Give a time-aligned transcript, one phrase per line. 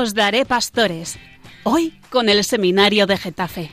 [0.00, 1.18] Os daré pastores.
[1.64, 3.68] Hoy con el Seminario de Getafe.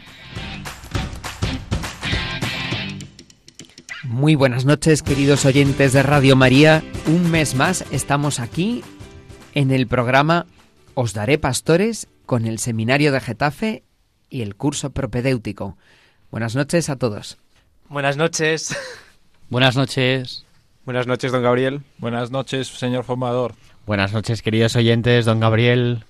[4.01, 6.83] Muy buenas noches, queridos oyentes de Radio María.
[7.05, 8.83] Un mes más estamos aquí
[9.53, 10.47] en el programa
[10.95, 13.83] Os daré pastores con el Seminario de Getafe
[14.27, 15.77] y el curso propedéutico.
[16.31, 17.37] Buenas noches a todos.
[17.87, 18.75] Buenas noches.
[19.51, 20.43] Buenas noches.
[20.85, 21.83] Buenas noches, don Gabriel.
[21.99, 23.53] Buenas noches, señor formador.
[23.85, 26.03] Buenas noches, queridos oyentes, don Gabriel.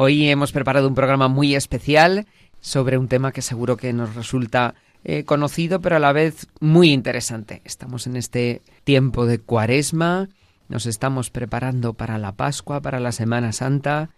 [0.00, 2.28] Hoy hemos preparado un programa muy especial
[2.60, 6.92] sobre un tema que seguro que nos resulta eh, conocido, pero a la vez muy
[6.92, 7.62] interesante.
[7.64, 10.28] Estamos en este tiempo de cuaresma,
[10.68, 14.10] nos estamos preparando para la Pascua, para la Semana Santa,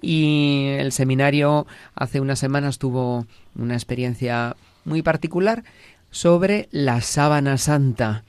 [0.00, 4.56] y el seminario hace unas semanas tuvo una experiencia
[4.86, 5.64] muy particular
[6.10, 8.24] sobre la sábana santa.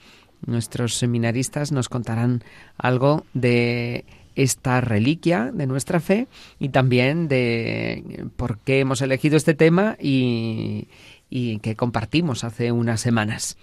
[0.46, 2.44] Nuestros seminaristas nos contarán
[2.78, 4.04] algo de
[4.38, 6.28] esta reliquia de nuestra fe
[6.60, 10.88] y también de por qué hemos elegido este tema y,
[11.30, 13.58] y que compartimos hace unas semanas.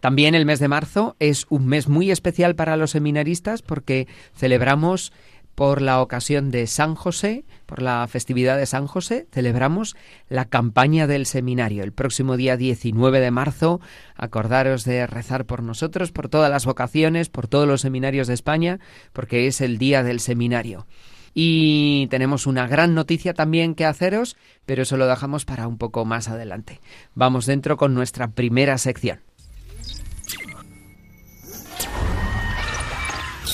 [0.00, 5.12] También el mes de marzo es un mes muy especial para los seminaristas porque celebramos
[5.56, 9.96] por la ocasión de San José, por la festividad de San José, celebramos
[10.28, 11.82] la campaña del seminario.
[11.82, 13.80] El próximo día 19 de marzo,
[14.14, 18.80] acordaros de rezar por nosotros, por todas las vocaciones, por todos los seminarios de España,
[19.14, 20.86] porque es el día del seminario.
[21.32, 26.04] Y tenemos una gran noticia también que haceros, pero eso lo dejamos para un poco
[26.04, 26.82] más adelante.
[27.14, 29.20] Vamos dentro con nuestra primera sección.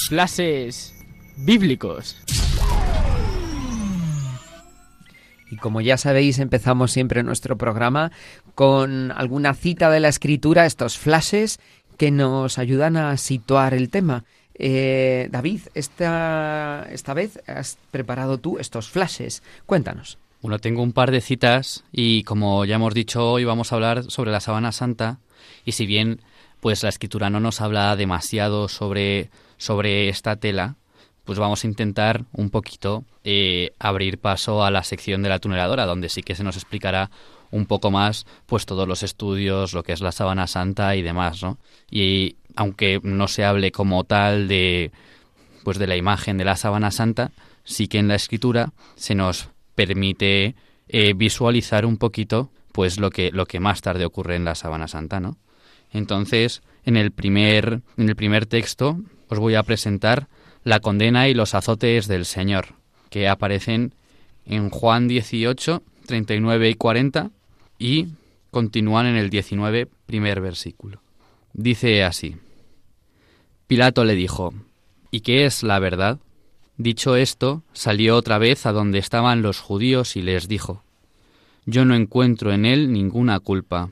[0.08, 0.92] Clases
[1.36, 2.16] bíblicos.
[5.50, 8.10] Y como ya sabéis, empezamos siempre nuestro programa
[8.54, 11.60] con alguna cita de la escritura, estos flashes
[11.98, 14.24] que nos ayudan a situar el tema.
[14.54, 19.42] Eh, David, esta, esta vez has preparado tú estos flashes.
[19.66, 20.18] Cuéntanos.
[20.40, 24.04] Bueno, tengo un par de citas y como ya hemos dicho, hoy vamos a hablar
[24.10, 25.18] sobre la Sabana Santa
[25.64, 26.20] y si bien
[26.60, 30.76] pues la escritura no nos habla demasiado sobre, sobre esta tela,
[31.24, 35.86] pues vamos a intentar un poquito eh, abrir paso a la sección de la tuneladora,
[35.86, 37.10] donde sí que se nos explicará
[37.50, 41.42] un poco más pues todos los estudios, lo que es la sábana santa y demás,
[41.42, 41.58] ¿no?
[41.90, 44.90] Y aunque no se hable como tal de
[45.62, 47.30] pues de la imagen de la sábana santa,
[47.62, 50.56] sí que en la escritura se nos permite
[50.88, 54.88] eh, visualizar un poquito pues lo que lo que más tarde ocurre en la sábana
[54.88, 55.36] santa, ¿no?
[55.92, 60.26] Entonces, en el primer en el primer texto os voy a presentar
[60.64, 62.74] la condena y los azotes del Señor,
[63.10, 63.94] que aparecen
[64.46, 67.30] en Juan 18, 39 y 40
[67.78, 68.08] y
[68.50, 71.00] continúan en el 19, primer versículo.
[71.52, 72.36] Dice así,
[73.66, 74.54] Pilato le dijo,
[75.10, 76.18] ¿y qué es la verdad?
[76.76, 80.82] Dicho esto, salió otra vez a donde estaban los judíos y les dijo,
[81.66, 83.90] Yo no encuentro en él ninguna culpa.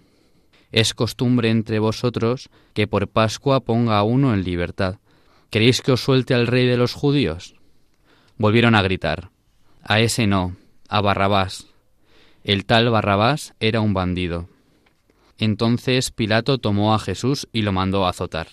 [0.72, 4.98] Es costumbre entre vosotros que por Pascua ponga a uno en libertad
[5.50, 7.56] ¿Queréis que os suelte al rey de los judíos?
[8.38, 9.31] Volvieron a gritar.
[9.83, 10.56] A ese no,
[10.88, 11.66] a Barrabás.
[12.44, 14.49] El tal Barrabás era un bandido.
[15.38, 18.49] Entonces Pilato tomó a Jesús y lo mandó a azotar.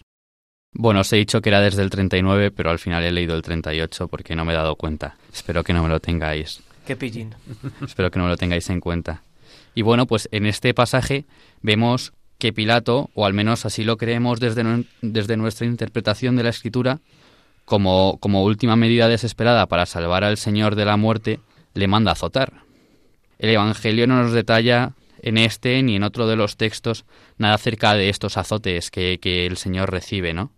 [0.73, 3.43] Bueno, os he dicho que era desde el 39, pero al final he leído el
[3.43, 5.17] 38 porque no me he dado cuenta.
[5.31, 6.63] Espero que no me lo tengáis.
[6.85, 7.35] Qué pillín.
[7.85, 9.21] Espero que no me lo tengáis en cuenta.
[9.75, 11.25] Y bueno, pues en este pasaje
[11.61, 16.49] vemos que Pilato, o al menos así lo creemos desde, desde nuestra interpretación de la
[16.49, 16.99] escritura,
[17.65, 21.39] como, como última medida desesperada para salvar al Señor de la muerte,
[21.73, 22.63] le manda azotar.
[23.39, 27.05] El Evangelio no nos detalla en este ni en otro de los textos
[27.37, 30.51] nada acerca de estos azotes que, que el Señor recibe, ¿no?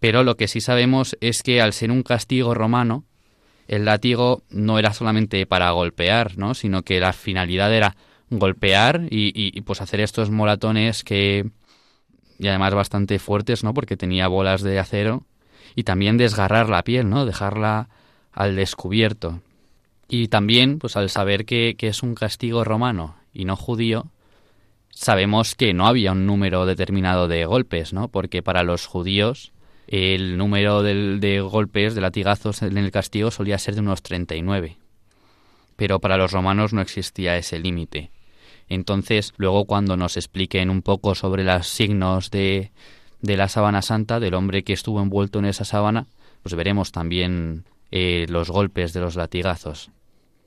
[0.00, 3.04] Pero lo que sí sabemos es que al ser un castigo romano,
[3.68, 6.54] el látigo no era solamente para golpear, ¿no?
[6.54, 7.96] sino que la finalidad era
[8.38, 11.50] golpear y, pues hacer estos moratones que
[12.38, 13.74] y además bastante fuertes, ¿no?
[13.74, 15.24] Porque tenía bolas de acero
[15.74, 17.26] y también desgarrar la piel, ¿no?
[17.26, 17.88] Dejarla
[18.32, 19.40] al descubierto.
[20.08, 24.06] Y también, pues al saber que, es un castigo romano y no judío,
[24.90, 28.08] sabemos que no había un número determinado de golpes, ¿no?
[28.08, 29.52] Porque para los judíos
[29.86, 34.78] el número de, de golpes, de latigazos en el castigo solía ser de unos 39.
[35.76, 38.10] Pero para los romanos no existía ese límite.
[38.68, 42.70] Entonces, luego cuando nos expliquen un poco sobre los signos de,
[43.20, 46.06] de la sábana santa, del hombre que estuvo envuelto en esa sábana,
[46.42, 49.90] pues veremos también eh, los golpes de los latigazos.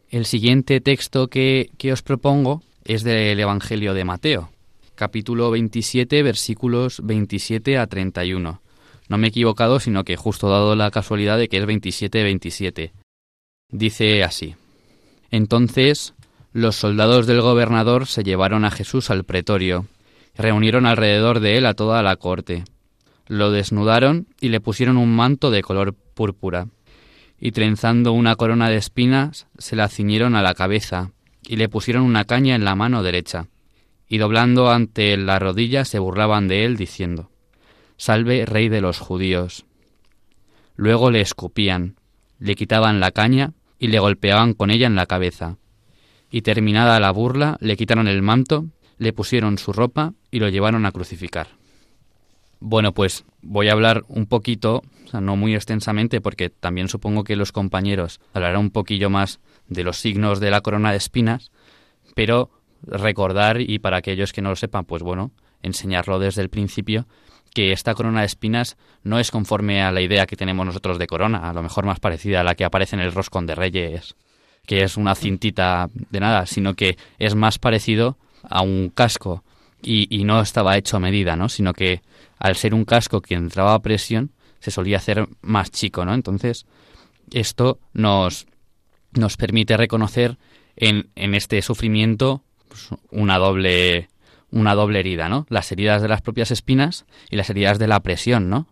[0.10, 4.50] El siguiente texto que, que os propongo es del Evangelio de Mateo,
[4.96, 8.62] capítulo 27, versículos 27 a 31.
[9.10, 12.92] No me he equivocado, sino que justo dado la casualidad de que es 27-27.
[13.70, 14.56] Dice así.
[15.32, 16.14] Entonces
[16.54, 19.86] los soldados del gobernador se llevaron a Jesús al pretorio,
[20.36, 22.64] reunieron alrededor de él a toda la corte.
[23.28, 26.68] Lo desnudaron y le pusieron un manto de color púrpura,
[27.40, 31.12] y trenzando una corona de espinas se la ciñeron a la cabeza,
[31.44, 33.48] y le pusieron una caña en la mano derecha,
[34.08, 37.30] y doblando ante la rodilla se burlaban de él, diciendo
[37.98, 39.66] Salve, rey de los judíos.
[40.76, 41.96] Luego le escupían,
[42.40, 45.58] le quitaban la caña y le golpeaban con ella en la cabeza.
[46.30, 48.66] Y terminada la burla, le quitaron el manto,
[48.98, 51.48] le pusieron su ropa y lo llevaron a crucificar.
[52.60, 57.24] Bueno, pues voy a hablar un poquito, o sea, no muy extensamente, porque también supongo
[57.24, 61.52] que los compañeros hablarán un poquillo más de los signos de la corona de espinas,
[62.16, 62.50] pero
[62.82, 65.32] recordar, y para aquellos que no lo sepan, pues bueno,
[65.62, 67.06] enseñarlo desde el principio,
[67.54, 71.08] que esta corona de espinas no es conforme a la idea que tenemos nosotros de
[71.08, 74.16] corona, a lo mejor más parecida a la que aparece en el roscón de reyes,
[74.68, 79.44] que es una cintita de nada, sino que es más parecido a un casco
[79.82, 81.48] y, no estaba hecho a medida, ¿no?
[81.50, 82.02] Sino que
[82.38, 86.14] al ser un casco que entraba a presión, se solía hacer más chico, ¿no?
[86.14, 86.66] Entonces,
[87.32, 88.48] esto nos,
[89.14, 90.38] nos permite reconocer
[90.76, 94.10] en, en este sufrimiento pues, una doble
[94.50, 95.46] una doble herida, ¿no?
[95.50, 98.68] Las heridas de las propias espinas y las heridas de la presión, ¿no?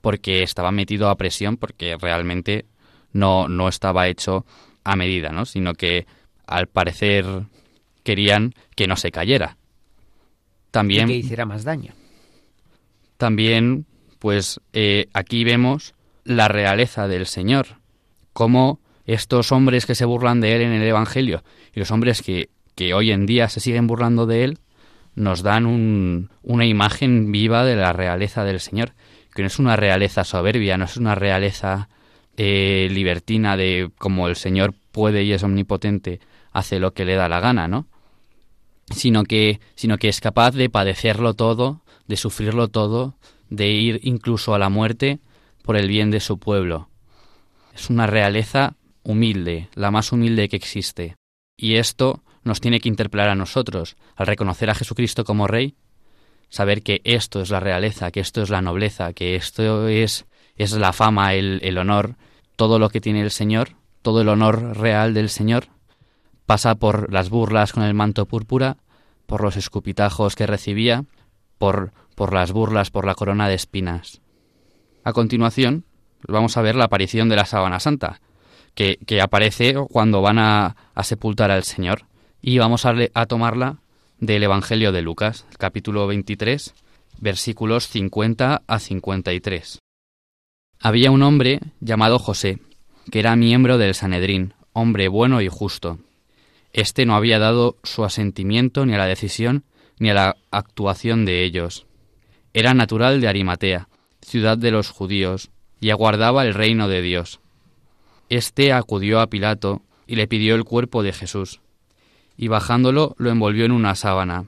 [0.00, 2.66] Porque estaba metido a presión porque realmente
[3.12, 4.44] no, no estaba hecho
[4.88, 5.44] a medida, ¿no?
[5.44, 6.06] Sino que
[6.46, 7.26] al parecer
[8.04, 9.58] querían que no se cayera.
[10.70, 11.92] También que hiciera más daño.
[13.18, 13.84] También,
[14.18, 15.94] pues eh, aquí vemos
[16.24, 17.66] la realeza del Señor,
[18.32, 21.42] cómo estos hombres que se burlan de él en el Evangelio
[21.74, 24.58] y los hombres que, que hoy en día se siguen burlando de él,
[25.14, 28.92] nos dan un, una imagen viva de la realeza del Señor,
[29.34, 31.90] que no es una realeza soberbia, no es una realeza
[32.40, 36.20] eh, libertina de como el Señor puede y es omnipotente,
[36.52, 37.88] hace lo que le da la gana, ¿no?
[38.90, 43.16] Sino que, sino que es capaz de padecerlo todo, de sufrirlo todo,
[43.50, 45.18] de ir incluso a la muerte
[45.64, 46.88] por el bien de su pueblo.
[47.74, 51.16] Es una realeza humilde, la más humilde que existe.
[51.56, 55.74] Y esto nos tiene que interpelar a nosotros, al reconocer a Jesucristo como Rey,
[56.50, 60.70] saber que esto es la realeza, que esto es la nobleza, que esto es, es
[60.72, 62.16] la fama, el, el honor,
[62.58, 65.68] todo lo que tiene el Señor, todo el honor real del Señor,
[66.44, 68.78] pasa por las burlas con el manto púrpura,
[69.26, 71.04] por los escupitajos que recibía,
[71.58, 74.22] por, por las burlas, por la corona de espinas.
[75.04, 75.84] A continuación,
[76.26, 78.20] vamos a ver la aparición de la sábana santa,
[78.74, 82.06] que, que aparece cuando van a, sepultar al Señor
[82.42, 83.78] y vamos a, a tomarla
[84.18, 86.74] del Evangelio de Lucas, capítulo 23,
[87.20, 89.78] versículos 50 a 53.
[90.80, 92.58] Había un hombre llamado José,
[93.10, 95.98] que era miembro del Sanedrín, hombre bueno y justo.
[96.72, 99.64] Este no había dado su asentimiento ni a la decisión
[99.98, 101.86] ni a la actuación de ellos.
[102.54, 103.88] Era natural de Arimatea,
[104.22, 107.40] ciudad de los judíos, y aguardaba el reino de Dios.
[108.28, 111.60] Este acudió a Pilato y le pidió el cuerpo de Jesús
[112.38, 114.46] y bajándolo lo envolvió en una sábana,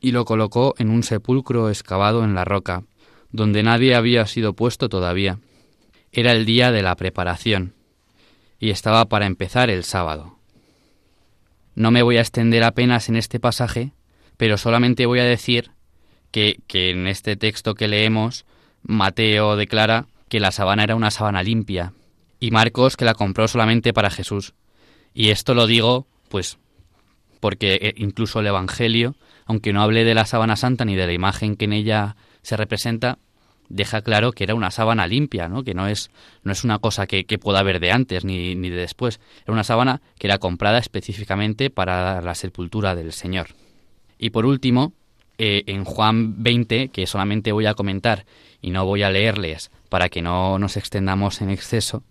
[0.00, 2.84] y lo colocó en un sepulcro excavado en la roca,
[3.32, 5.38] donde nadie había sido puesto todavía.
[6.12, 7.74] Era el día de la preparación,
[8.58, 10.36] y estaba para empezar el sábado.
[11.74, 13.92] No me voy a extender apenas en este pasaje,
[14.36, 15.70] pero solamente voy a decir
[16.30, 18.44] que, que en este texto que leemos,
[18.82, 21.92] Mateo declara que la sábana era una sábana limpia,
[22.40, 24.54] y Marcos que la compró solamente para Jesús.
[25.14, 26.58] Y esto lo digo, pues,
[27.40, 29.14] porque eh, incluso el Evangelio,
[29.46, 32.56] aunque no hable de la sábana santa ni de la imagen que en ella se
[32.56, 33.18] representa,
[33.68, 35.62] deja claro que era una sábana limpia, ¿no?
[35.64, 36.10] que no es,
[36.42, 39.20] no es una cosa que, pueda haber de antes ni, ni de después.
[39.44, 43.48] Era una sábana que era comprada específicamente para la sepultura del Señor.
[44.18, 44.92] Y por último,
[45.38, 48.26] eh, en Juan 20, que solamente voy a comentar
[48.60, 52.02] y no voy a leerles para que no nos extendamos en exceso,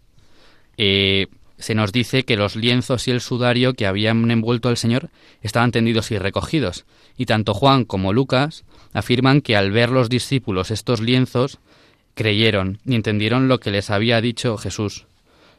[0.77, 1.27] eh,
[1.59, 5.09] se nos dice que los lienzos y el sudario que habían envuelto al Señor
[5.41, 6.86] estaban tendidos y recogidos,
[7.17, 11.60] y tanto Juan como Lucas afirman que al ver los discípulos estos lienzos,
[12.13, 15.05] creyeron y entendieron lo que les había dicho Jesús,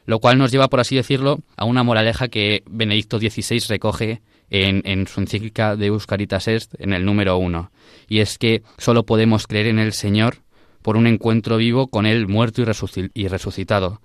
[0.05, 4.81] lo cual nos lleva, por así decirlo, a una moraleja que Benedicto XVI recoge en,
[4.85, 7.71] en su encíclica de Euscaritas Est en el número uno,
[8.07, 10.37] y es que solo podemos creer en el Señor
[10.81, 14.01] por un encuentro vivo con Él muerto y resucitado,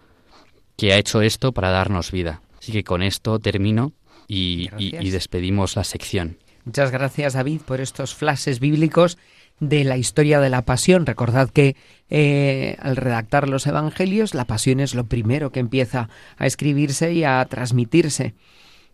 [0.76, 2.42] que ha hecho esto para darnos vida.
[2.58, 3.92] Así que con esto termino
[4.28, 6.38] y, y, y despedimos la sección.
[6.66, 9.18] Muchas gracias, David, por estos flashes bíblicos
[9.60, 11.06] de la historia de la pasión.
[11.06, 11.76] Recordad que
[12.10, 17.22] eh, al redactar los evangelios, la pasión es lo primero que empieza a escribirse y
[17.22, 18.34] a transmitirse.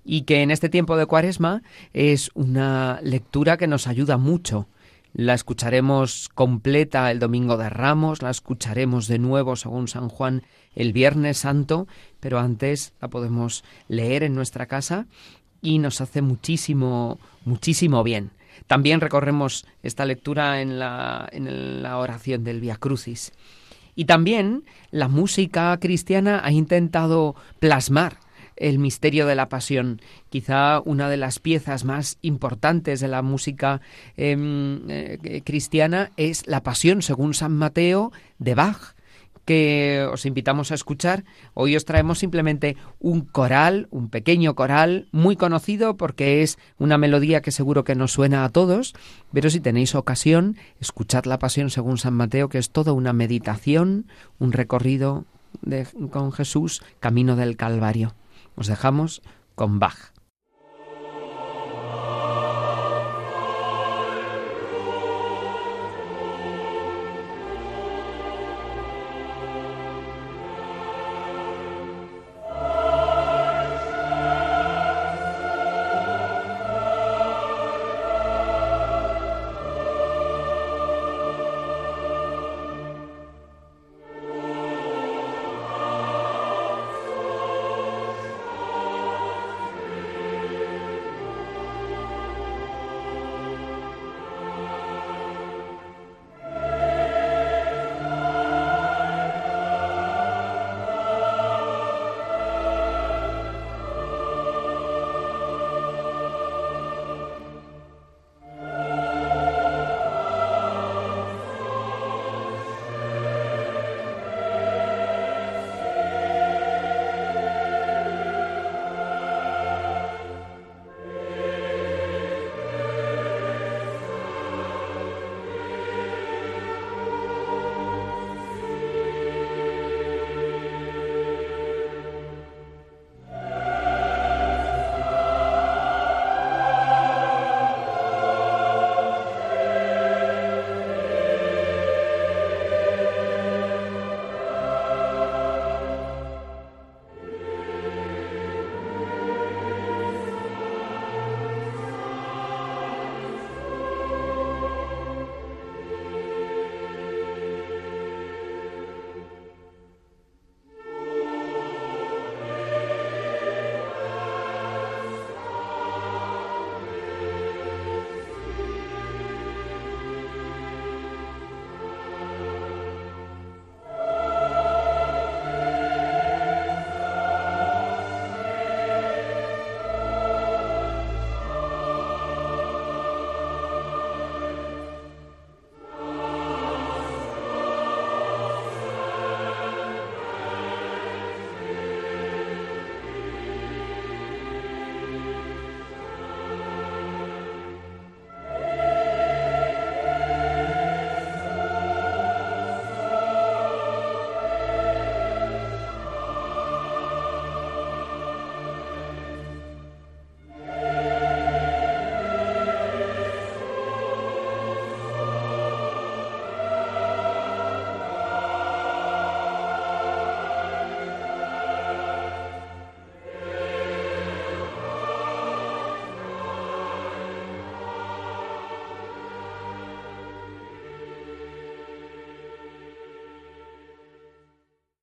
[0.04, 1.62] Y que en este tiempo de cuaresma
[1.94, 4.68] es una lectura que nos ayuda mucho.
[5.14, 10.42] La escucharemos completa el domingo de Ramos, la escucharemos de nuevo según San Juan
[10.74, 11.86] el Viernes Santo,
[12.20, 15.06] pero antes la podemos leer en nuestra casa
[15.62, 18.30] y nos hace muchísimo, muchísimo bien.
[18.66, 23.32] También recorremos esta lectura en la, en la oración del Via Crucis.
[23.94, 28.18] Y también la música cristiana ha intentado plasmar
[28.56, 30.00] el misterio de la pasión,
[30.30, 33.80] quizá una de las piezas más importantes de la música
[34.16, 38.94] em, eh, cristiana es la pasión según San Mateo de Bach
[39.44, 41.24] que os invitamos a escuchar.
[41.54, 47.42] Hoy os traemos simplemente un coral, un pequeño coral, muy conocido porque es una melodía
[47.42, 48.94] que seguro que nos suena a todos,
[49.32, 54.06] pero si tenéis ocasión, escuchad la Pasión según San Mateo, que es toda una meditación,
[54.38, 55.24] un recorrido
[56.10, 58.14] con Jesús, camino del Calvario.
[58.54, 59.22] Os dejamos
[59.54, 60.11] con Bach.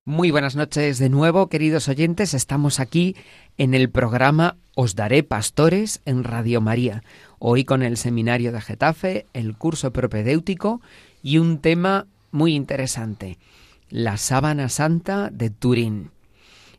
[0.06, 2.32] Muy buenas noches de nuevo, queridos oyentes.
[2.32, 3.16] Estamos aquí
[3.58, 7.02] en el programa Os Daré Pastores en Radio María.
[7.38, 10.80] Hoy con el Seminario de Getafe, el curso propedéutico
[11.22, 13.36] y un tema muy interesante,
[13.90, 16.10] la sábana santa de Turín.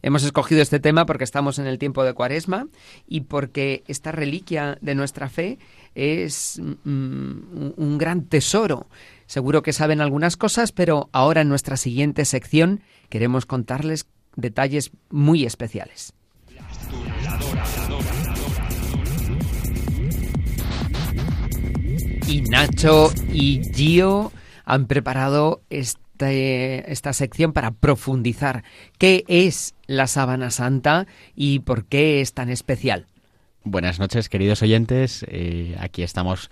[0.02, 2.66] Hemos escogido este tema porque estamos en el tiempo de Cuaresma
[3.08, 5.60] y porque esta reliquia de nuestra fe
[5.94, 8.88] es mm, un gran tesoro.
[9.32, 15.46] Seguro que saben algunas cosas, pero ahora en nuestra siguiente sección queremos contarles detalles muy
[15.46, 16.12] especiales.
[22.28, 24.34] Y Nacho y Gio
[24.66, 28.66] han preparado este, esta sección para profundizar
[28.98, 31.08] qué es la sábana santa
[31.38, 33.08] y por qué es tan especial.
[33.64, 35.24] Buenas noches, queridos oyentes.
[35.30, 36.50] Eh, aquí estamos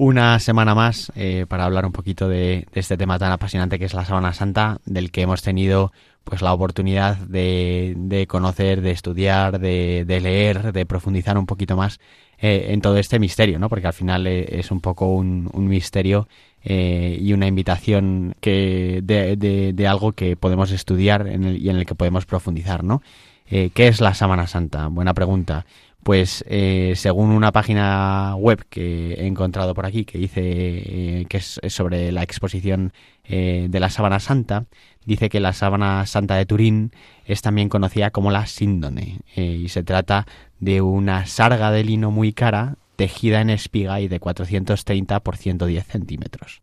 [0.00, 3.92] una semana más eh, para hablar un poquito de, este tema tan apasionante que es
[3.92, 5.92] la Sábana Santa, del que hemos tenido
[6.24, 12.00] pues la oportunidad de, conocer, de estudiar, de, leer, de profundizar un poquito más
[12.38, 13.68] eh, en todo este misterio, ¿no?
[13.68, 16.28] Porque al final es un poco un, misterio
[16.64, 22.84] y una invitación que de, algo que podemos estudiar y en el que podemos profundizar,
[22.84, 23.02] ¿no?
[23.46, 24.86] ¿Qué es la Sábana Santa?
[24.86, 25.66] Buena pregunta.
[26.02, 31.36] Pues eh, según una página web que he encontrado por aquí que dice eh, que
[31.36, 32.92] es, sobre la exposición
[33.24, 34.64] eh, de la sábana santa,
[35.04, 36.92] dice que la sábana santa de Turín
[37.26, 40.26] es también conocida como la síndone y se trata
[40.58, 45.86] de una sarga de lino muy cara tejida en espiga y de 430 por 110
[45.86, 46.60] centímetros.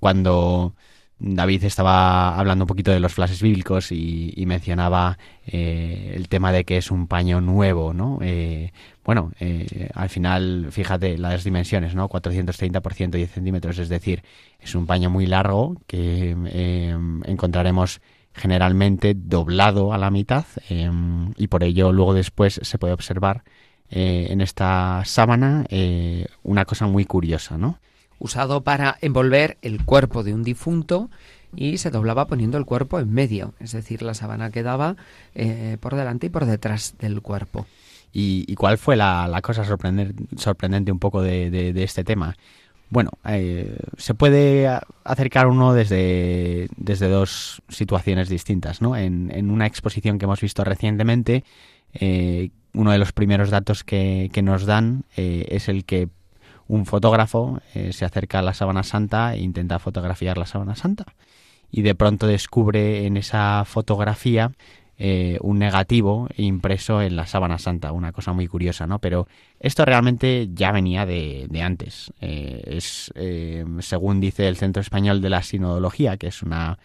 [0.00, 0.74] Cuando
[1.18, 6.64] David estaba hablando un poquito de los flashes bíblicos y, mencionaba eh, el tema de
[6.64, 8.18] que es un paño nuevo, ¿no?
[8.20, 12.08] Eh, bueno, eh, al final, fíjate las dimensiones, ¿no?
[12.08, 14.22] 430 por 110 centímetros, es decir,
[14.60, 16.36] es un paño muy largo que
[17.24, 18.00] encontraremos
[18.34, 23.42] generalmente doblado a la mitad y por ello luego después se puede observar
[23.88, 25.64] en esta sábana
[26.42, 27.78] una cosa muy curiosa, ¿no?
[28.18, 31.10] Usado para envolver el cuerpo de un difunto
[31.54, 34.96] y se doblaba poniendo el cuerpo en medio, es decir, la sábana quedaba
[35.34, 37.66] eh, por delante y por detrás del cuerpo.
[38.12, 42.34] ¿Y, cuál fue la, cosa sorprendente un poco de, este tema?
[42.88, 44.70] Bueno, eh, se puede
[45.04, 48.80] acercar uno desde, desde dos situaciones distintas.
[48.80, 48.96] ¿no?
[48.96, 51.44] En, una exposición que hemos visto recientemente,
[51.92, 56.08] eh, uno de los primeros datos que, que nos dan es el que
[56.68, 61.04] un fotógrafo eh, se acerca a la sábana santa e intenta fotografiar la sábana santa
[61.70, 64.52] y de pronto descubre en esa fotografía
[64.98, 68.98] eh, un negativo impreso en la sábana santa, una cosa muy curiosa, ¿no?
[68.98, 69.28] Pero
[69.60, 72.12] esto realmente ya venía de, antes.
[72.22, 73.12] Eh, es,
[73.80, 76.78] según dice el Centro Español de la Sinodología, que es una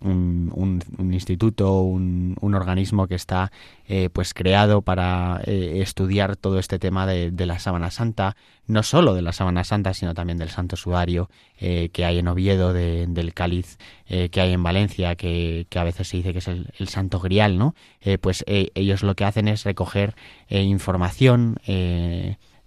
[0.00, 3.52] un, instituto, un, organismo que está
[3.88, 9.14] eh, pues creado para eh, estudiar todo este tema de, la sábana santa, no solo
[9.14, 13.34] de la sábana santa, sino también del santo sudario eh, que hay en Oviedo, del
[13.34, 17.18] cáliz que hay en Valencia, que, a veces se dice que es el, el santo
[17.18, 17.74] grial, ¿no?
[18.20, 20.14] pues ellos lo que hacen es recoger
[20.48, 21.56] información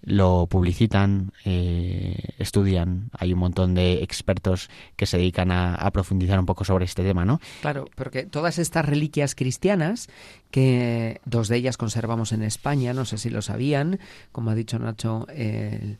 [0.01, 3.09] lo publicitan, eh, estudian.
[3.17, 7.25] Hay un montón de expertos que se dedican a, profundizar un poco sobre este tema,
[7.25, 7.41] ¿no?
[7.61, 10.07] Claro, porque todas estas reliquias cristianas,
[10.51, 13.99] que dos de ellas conservamos en España, no sé si lo sabían,
[14.31, 15.97] como ha dicho Nacho, el,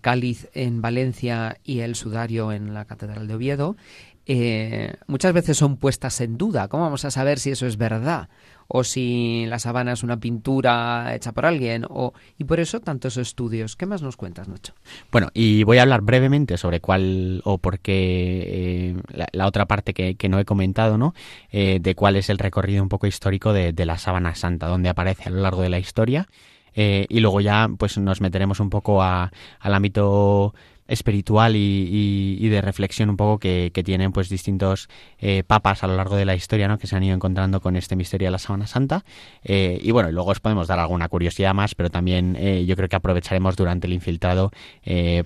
[0.00, 3.76] cáliz en Valencia y el sudario en la Catedral de Oviedo,
[4.28, 6.68] eh, muchas veces son puestas en duda.
[6.68, 8.28] ¿Cómo vamos a saber si eso es verdad?
[8.68, 13.16] o si la sabana es una pintura hecha por alguien, o, y por eso tantos
[13.16, 13.76] estudios.
[13.76, 14.74] ¿Qué más nos cuentas, Nacho?
[15.10, 19.94] Bueno, y voy a hablar brevemente sobre cuál o por qué eh, la, otra parte
[19.94, 21.14] que, no he comentado, ¿no?
[21.50, 25.30] Eh, de cuál es el recorrido un poco histórico de, la sábana santa, donde aparece
[25.30, 26.28] a lo largo de la historia.
[26.74, 30.54] Eh, y luego ya pues nos meteremos un poco a, al ámbito
[30.88, 36.16] espiritual y, de reflexión un poco que, tienen pues distintos eh, papas a lo largo
[36.16, 36.78] de la historia ¿no?
[36.78, 39.04] que se han ido encontrando con este misterio de la Sábana Santa
[39.44, 42.88] eh, y bueno luego os podemos dar alguna curiosidad más pero también eh, yo creo
[42.88, 44.50] que aprovecharemos durante el infiltrado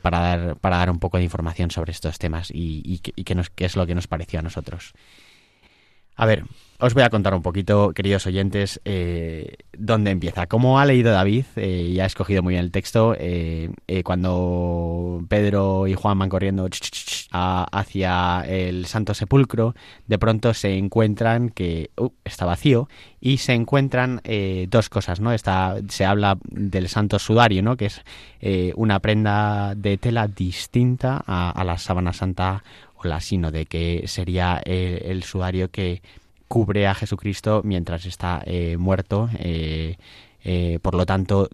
[0.02, 3.48] para dar para dar un poco de información sobre estos temas y, y, qué, nos,
[3.48, 4.92] qué es lo que nos pareció a nosotros
[6.16, 6.44] a ver
[6.82, 10.48] os voy a contar un poquito, queridos oyentes, eh, dónde empieza.
[10.48, 13.70] Como ha leído David, eh, y ha escogido muy bien el texto, eh,
[14.04, 16.68] cuando Pedro y Juan van corriendo
[17.30, 19.76] hacia el Santo Sepulcro,
[20.08, 22.88] de pronto se encuentran que uh, está vacío
[23.20, 24.20] y se encuentran
[24.68, 25.30] dos cosas, ¿no?
[25.88, 27.76] Se habla del Santo Sudario, ¿no?
[27.76, 28.02] Que es
[28.74, 32.64] una prenda de tela distinta a, la sábana santa
[32.96, 36.02] o la sino de que sería el sudario que
[36.52, 39.30] cubre a Jesucristo mientras está eh, muerto.
[39.38, 39.96] Eh,
[40.44, 41.48] eh, por lo tanto,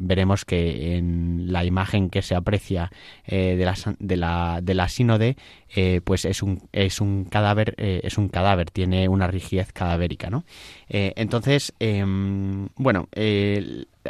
[0.00, 2.90] veremos que en la imagen que se aprecia
[3.28, 5.36] de, la, de, la, de la sínode,
[6.02, 10.44] pues es un, es un cadáver, es un cadáver, tiene una rigidez cadavérica, ¿no?
[10.88, 13.08] entonces, em, bueno,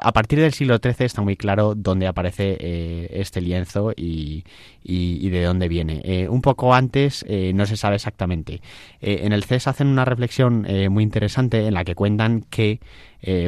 [0.01, 4.45] a partir del siglo XIII está muy claro dónde aparece eh, este lienzo y,
[4.85, 6.01] de dónde viene.
[6.05, 8.61] Eh, un poco antes eh, no se sabe exactamente.
[9.01, 12.81] en el CES hacen una reflexión muy interesante en la que cuentan que,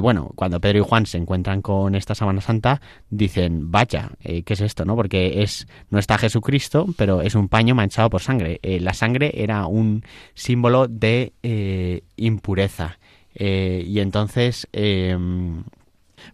[0.00, 2.80] bueno, cuando Pedro y Juan se encuentran con esta Sábana Santa,
[3.10, 4.84] dicen, vaya, ¿qué es esto?
[4.84, 8.60] no Porque es no está Jesucristo, pero es un paño manchado por sangre.
[8.62, 10.04] la sangre era un
[10.34, 11.32] símbolo de
[12.16, 12.98] impureza.
[13.34, 14.66] y entonces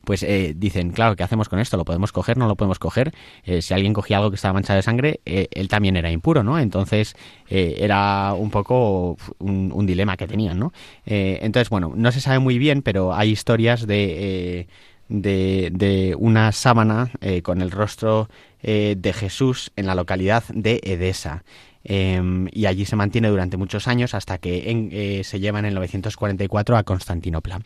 [0.04, 1.76] pues eh, dicen, claro, ¿qué hacemos con esto?
[1.76, 2.36] ¿Lo podemos coger?
[2.36, 3.12] ¿No lo podemos coger?
[3.44, 6.42] Eh, si alguien cogía algo que estaba manchado de sangre, eh, él también era impuro,
[6.42, 6.58] ¿no?
[6.58, 7.14] Entonces
[7.48, 10.72] era un poco un, dilema que tenían, ¿no?
[11.04, 14.68] entonces, bueno, no se sabe muy bien, pero hay historias de,
[15.08, 17.10] de, una sábana
[17.42, 18.30] con el rostro
[18.62, 21.44] de Jesús en la localidad de Edesa.
[21.84, 26.76] Em, y allí se mantiene durante muchos años hasta que se lleva en el 944
[26.78, 27.60] a Constantinopla.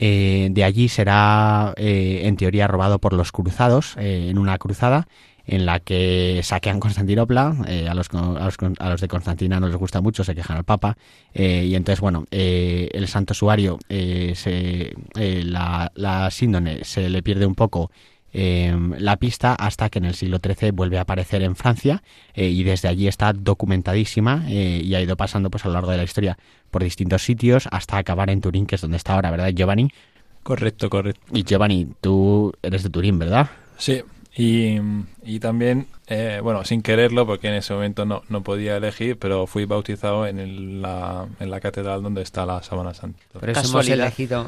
[0.00, 5.08] Eh, de allí será, eh, en teoría, robado por los cruzados eh, en una cruzada
[5.44, 7.56] en la que saquean Constantinopla,
[7.90, 10.98] a los, a, los, de Constantina no les gusta mucho, se quejan al Papa,
[11.32, 17.90] y entonces, bueno, el santo usuario, se, la, la síndone se le pierde un poco
[18.32, 22.02] Em, la pista hasta que en el siglo XIII vuelve a aparecer en Francia
[22.34, 25.90] eh, y desde allí está documentadísima eh, y ha ido pasando pues a lo largo
[25.90, 26.36] de la historia
[26.70, 29.90] por distintos sitios hasta acabar en Turín, que es donde está ahora, ¿verdad, Giovanni?
[30.42, 31.22] Correcto, correcto.
[31.32, 33.48] Y Giovanni, tú eres de Turín, ¿verdad?
[33.78, 34.02] Sí,
[34.38, 34.78] y,
[35.24, 39.48] y también, eh, bueno, sin quererlo, porque en ese momento no, no podía elegir, pero
[39.48, 43.18] fui bautizado en, la, en la catedral donde está la Sábana Santa.
[43.32, 44.46] Por eso hemos elegido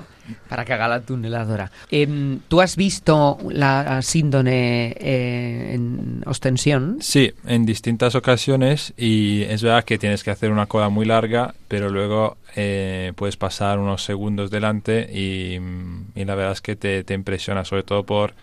[0.48, 1.72] para que haga la tuneladora.
[1.90, 6.98] Em, ¿Tú has visto la síndone eh, en ostensión?
[7.00, 11.52] Sí, en distintas ocasiones y es verdad que tienes que hacer una cola muy larga,
[11.66, 15.58] pero luego eh, puedes pasar unos segundos delante y,
[16.14, 18.34] y la verdad es que te, te impresiona, sobre todo por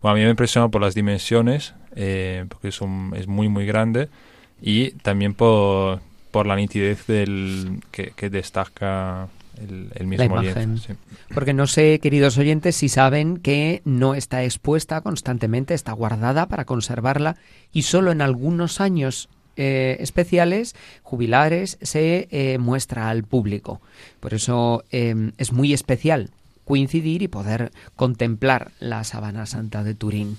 [0.00, 2.80] bueno, a mí me impresionó por las dimensiones, eh, porque es,
[3.16, 4.08] es muy, muy grande,
[4.62, 10.94] y también por, por la nitidez del, que, destaca el, mismo lienzo.
[11.34, 16.64] Porque no sé, queridos oyentes, si saben que no está expuesta constantemente, está guardada para
[16.64, 17.36] conservarla
[17.72, 23.82] y solo en algunos años eh, especiales, jubilares, se eh, muestra al público.
[24.20, 26.30] Por eso es muy especial
[26.70, 30.38] coincidir y poder contemplar la Sabana Santa de Turín.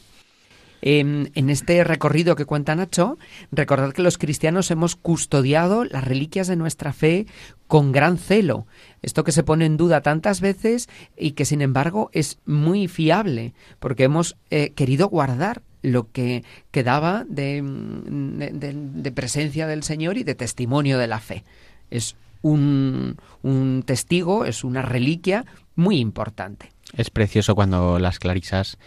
[0.82, 3.20] En, este recorrido que cuenta Nacho,
[3.52, 7.28] recordad que los cristianos hemos custodiado las reliquias de nuestra fe
[7.68, 8.66] con gran celo.
[9.02, 13.54] Esto que se pone en duda tantas veces y que sin embargo es muy fiable,
[13.80, 20.36] porque hemos eh, querido guardar lo que quedaba de, de, presencia del Señor y de
[20.36, 21.44] testimonio de la fe.
[21.90, 26.70] Es un, un testigo, es una reliquia muy importante.
[26.96, 28.78] Es precioso cuando las clarisas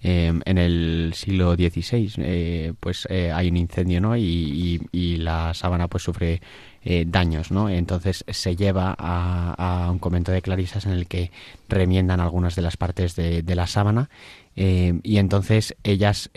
[0.00, 4.16] em, en el siglo XVI eh, pues eh, hay un incendio ¿no?
[4.16, 4.80] y,
[5.18, 6.40] la sábana pues sufre
[6.82, 7.68] eh, daños ¿no?
[7.68, 11.30] entonces se lleva a, un convento de clarisas en el que
[11.68, 14.10] remiendan algunas de las partes de, la sábana
[14.56, 16.30] em, y entonces ellas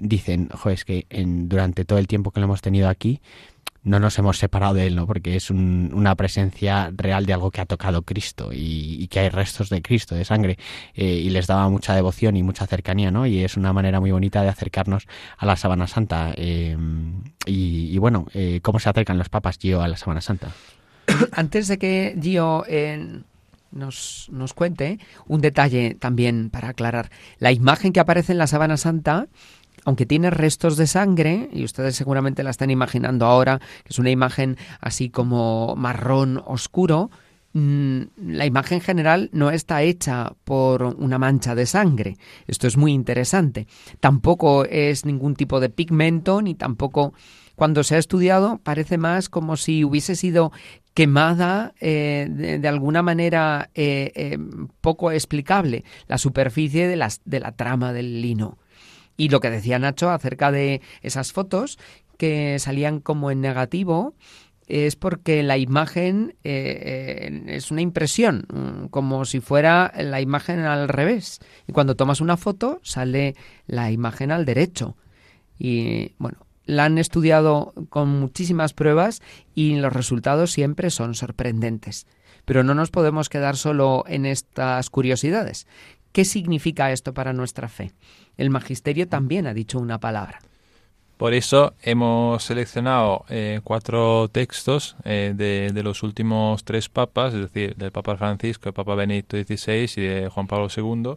[0.00, 3.20] dicen es que en, durante todo el tiempo que lo hemos tenido aquí
[3.86, 5.06] no nos hemos separado de él, ¿no?
[5.06, 9.70] Porque es una presencia real de algo que ha tocado Cristo y, que hay restos
[9.70, 10.58] de Cristo, de sangre,
[10.94, 13.26] eh, y les daba mucha devoción y mucha cercanía, ¿no?
[13.26, 15.06] Y es una manera muy bonita de acercarnos
[15.38, 16.32] a la Sábana Santa.
[16.36, 16.76] Eh,
[17.46, 20.48] y, bueno, eh, ¿cómo se acercan los papas, Gio, a la Sábana Santa?
[21.32, 22.64] Antes de que Gio
[23.70, 27.10] nos, nos cuente, un detalle también para aclarar.
[27.38, 29.28] La imagen que aparece en la Sábana Santa
[29.86, 34.10] aunque tiene restos de sangre, y ustedes seguramente la están imaginando ahora, que es una
[34.10, 37.08] imagen así como marrón oscuro,
[37.52, 42.16] mm, la imagen general no está hecha por una mancha de sangre.
[42.48, 43.68] Esto es muy interesante.
[44.00, 47.14] Tampoco es ningún tipo de pigmento, ni tampoco
[47.54, 50.50] cuando se ha estudiado parece más como si hubiese sido
[50.94, 52.26] quemada eh,
[52.60, 54.38] de, alguna manera eh, eh,
[54.80, 58.58] poco explicable la superficie de, la trama del lino.
[59.16, 61.78] Y lo que decía Nacho acerca de esas fotos
[62.18, 64.14] que salían como en negativo,
[64.66, 70.60] es porque la imagen eh, eh, es una impresión, mm, como si fuera la imagen
[70.60, 71.38] al revés.
[71.68, 74.96] Y cuando tomas una foto sale la imagen al derecho.
[75.58, 79.22] Y bueno, la han estudiado con muchísimas pruebas
[79.54, 82.06] y los resultados siempre son sorprendentes.
[82.44, 85.66] Pero no nos podemos quedar solo en estas curiosidades.
[86.16, 87.92] ¿Qué significa esto para nuestra fe?
[88.38, 90.38] El magisterio también ha dicho una palabra.
[91.18, 97.76] Por eso hemos seleccionado eh, cuatro textos eh, de, los últimos tres papas, es decir,
[97.76, 101.16] del Papa Francisco, el Papa Benedicto XVI y de Juan Pablo II,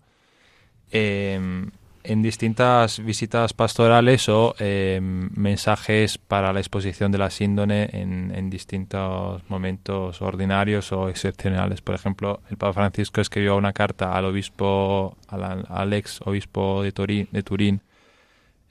[2.03, 9.43] en distintas visitas pastorales o em, mensajes para la exposición de la síndone en, distintos
[9.49, 11.81] momentos ordinarios o excepcionales.
[11.81, 17.27] Por ejemplo, el Papa Francisco escribió una carta al obispo, al, ex obispo de, Turín,
[17.31, 17.81] de Turín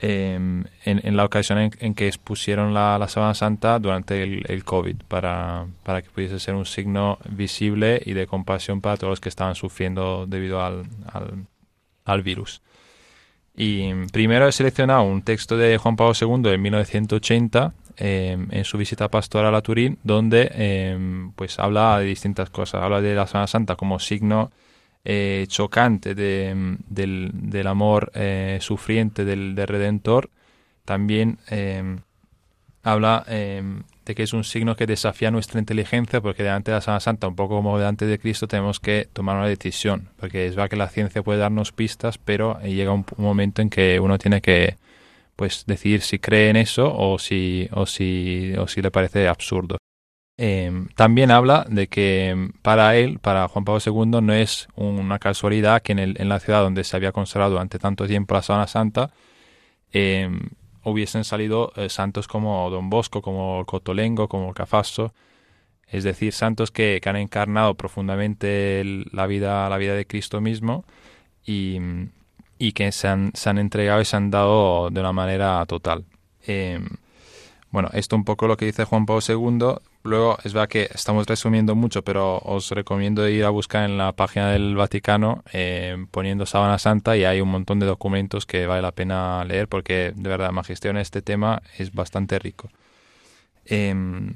[0.01, 5.67] em, en, la ocasión en, que expusieron la, la sábana santa durante el, COVID, para,
[5.85, 9.55] para, que pudiese ser un signo visible y de compasión para todos los que estaban
[9.55, 10.85] sufriendo debido al,
[12.05, 12.63] al, virus.
[13.61, 18.79] Y primero he seleccionado un texto de Juan Pablo II de 1980 em, en su
[18.79, 22.81] visita pastoral a Turín, donde em, pues habla de distintas cosas.
[22.85, 24.53] Habla de la Sábana Santa como signo
[25.05, 30.31] eh, chocante de, del, del, amor eh, sufriente del, Redentor,
[30.85, 31.39] también
[32.89, 33.25] eh, habla
[34.09, 37.29] de que es un signo que desafía nuestra inteligencia, porque delante de la Sana Santa,
[37.29, 40.77] un poco como delante de Cristo, tenemos que tomar una decisión, porque es verdad que
[40.77, 44.77] la ciencia puede darnos pistas, pero llega un, momento en que uno tiene que
[45.37, 49.77] pues decidir si cree en eso o si, o si, o si le parece absurdo.
[50.41, 55.19] Em, también habla de que em, para él, para Juan Pablo II, no es una
[55.19, 58.43] casualidad que en, el, en la ciudad donde se había conservado durante tanto tiempo la
[58.43, 59.11] Sábana Santa
[59.93, 60.41] em,
[60.91, 65.15] hubiesen salido eh, santos como Don Bosco, como Cotolengo, como Cafaso,
[65.89, 70.85] es decir, santos que, han encarnado profundamente la, vida, la vida de Cristo mismo
[71.47, 71.79] y,
[72.59, 76.05] y que se han, se han, entregado y se han dado de una manera total.
[77.71, 81.27] bueno, esto un poco lo que dice Juan Pablo II Luego, es verdad que estamos
[81.27, 86.47] resumiendo mucho, pero os recomiendo ir a buscar en la página del Vaticano eh, poniendo
[86.47, 90.29] Sábana Santa y hay un montón de documentos que vale la pena leer porque de
[90.29, 92.71] verdad, magisterio en este tema es bastante rico.
[93.67, 94.35] Em,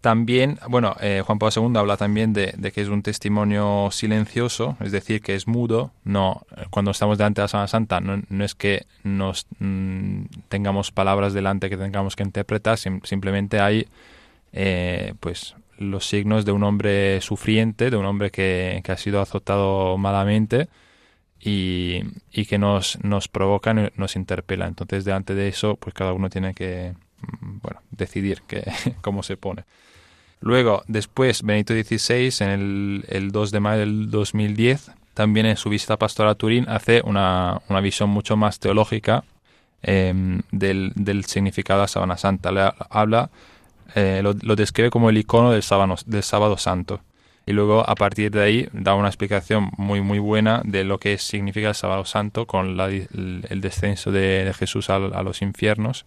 [0.00, 4.92] también, bueno, eh, Juan Pablo II habla también de, que es un testimonio silencioso, es
[4.92, 5.92] decir, que es mudo.
[6.04, 11.34] No, cuando estamos delante de la Sábana Santa, no, es que nos mm, tengamos palabras
[11.34, 13.86] delante que tengamos que interpretar, simplemente hay
[14.52, 19.98] eh, pues los signos de un hombre sufriente, de un hombre que, ha sido azotado
[19.98, 20.68] malamente
[21.40, 22.02] y,
[22.48, 24.66] que nos, nos provoca, nos interpela.
[24.66, 29.36] Entonces, delante de eso, pues cada uno tiene que mm, bueno, decidir que, cómo se
[29.36, 29.64] pone.
[30.40, 35.96] Luego, después, Benito XVI, en el, 2 de mayo del 2010, también en su visita
[35.96, 39.24] pastoral a Turín, hace una, visión mucho más teológica
[39.82, 42.50] em, del, del, significado de la Sábana Santa.
[42.50, 43.30] Le habla
[43.94, 47.00] eh, lo, describe como el icono del sábado, del sábado santo.
[47.44, 51.18] Y luego a partir de ahí da una explicación muy muy buena de lo que
[51.18, 56.06] significa el sábado santo con el, descenso de, Jesús a, los infiernos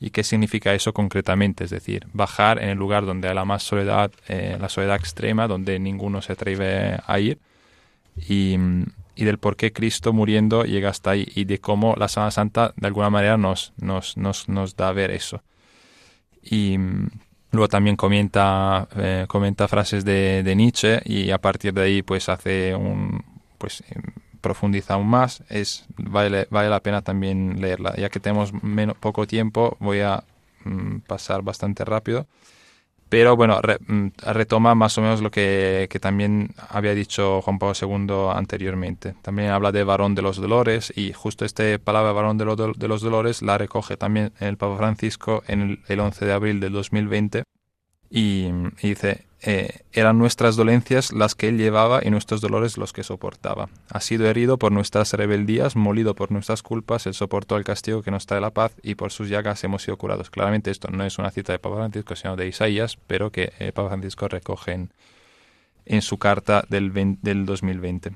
[0.00, 3.62] y qué significa eso concretamente, es decir, bajar en el lugar donde hay la más
[3.62, 7.38] soledad, eh, la soledad extrema, donde ninguno se atreve a ir.
[8.28, 8.56] Y,
[9.14, 12.74] y, del por qué Cristo muriendo llega hasta ahí y de cómo la Sábana Santa
[12.76, 15.42] de alguna manera nos, nos, nos, nos da a ver eso.
[16.42, 16.76] Y
[17.52, 22.28] luego también comenta, eh, comenta frases de, de, Nietzsche y a partir de ahí pues
[22.28, 23.24] hace un
[23.58, 24.02] pues em,
[24.40, 25.42] profundiza aún más.
[25.48, 27.94] Es vale, vale la pena también leerla.
[27.96, 30.24] Ya que tenemos menos, poco tiempo voy a
[30.64, 32.26] mm, pasar bastante rápido
[33.12, 38.34] pero bueno, mm, retoma más o menos lo que, también había dicho Juan Pablo II
[38.34, 39.14] anteriormente.
[39.20, 43.02] También habla de varón de los dolores y justo esta palabra varón de, de los
[43.02, 47.42] dolores la recoge también el Papa Francisco en el, el 11 de abril del 2020
[48.14, 48.50] y,
[48.82, 53.70] dice, eh, eran nuestras dolencias las que él llevaba y nuestros dolores los que soportaba.
[53.88, 58.10] Ha sido herido por nuestras rebeldías, molido por nuestras culpas, él soportó el castigo que
[58.10, 60.28] nos trae la paz y por sus llagas hemos sido curados.
[60.28, 63.72] Claramente esto no es una cita de Papa Francisco, sino de Isaías, pero que eh,
[63.72, 64.88] Papa Francisco recoge
[65.86, 68.12] en, su carta del, del 2020.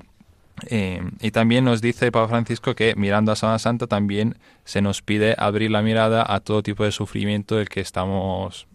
[0.67, 5.01] Eh, y también nos dice Papa Francisco que mirando a Semana Santa también se nos
[5.01, 8.67] pide abrir la mirada a todo tipo de sufrimiento del que estamos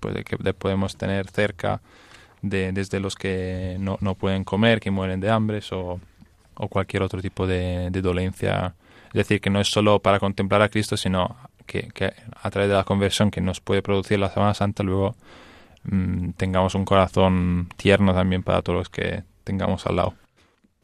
[0.00, 1.80] pues, que podemos tener cerca
[2.42, 6.00] de, desde los que no, no, pueden comer, que mueren de hambre o,
[6.56, 8.74] o cualquier otro tipo de, dolencia.
[9.08, 12.68] Es decir, que no es solo para contemplar a Cristo, sino que, que a través
[12.68, 15.16] de la conversión que nos puede producir la Semana Santa, luego
[15.84, 20.14] mm, tengamos un corazón tierno también para todos los que tengamos al lado.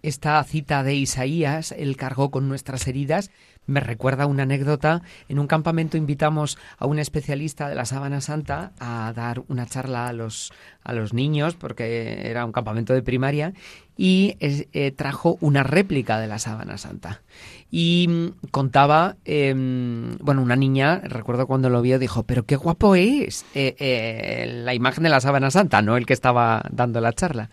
[0.02, 3.30] Esta cita de Isaías, Él cargó con nuestras heridas,
[3.70, 5.02] me recuerda una anécdota.
[5.28, 10.08] En un campamento invitamos a un especialista de la sábana santa a dar una charla
[10.08, 10.52] a los,
[10.82, 13.54] a los niños, porque era un campamento de primaria,
[13.96, 17.22] y eh, trajo una réplica de la sábana santa.
[17.70, 22.96] Y mm, contaba, em, bueno, una niña, recuerdo cuando lo vio, dijo, pero qué guapo
[22.96, 27.12] es eh, eh, la imagen de la sábana santa, no el que estaba dando la
[27.12, 27.50] charla.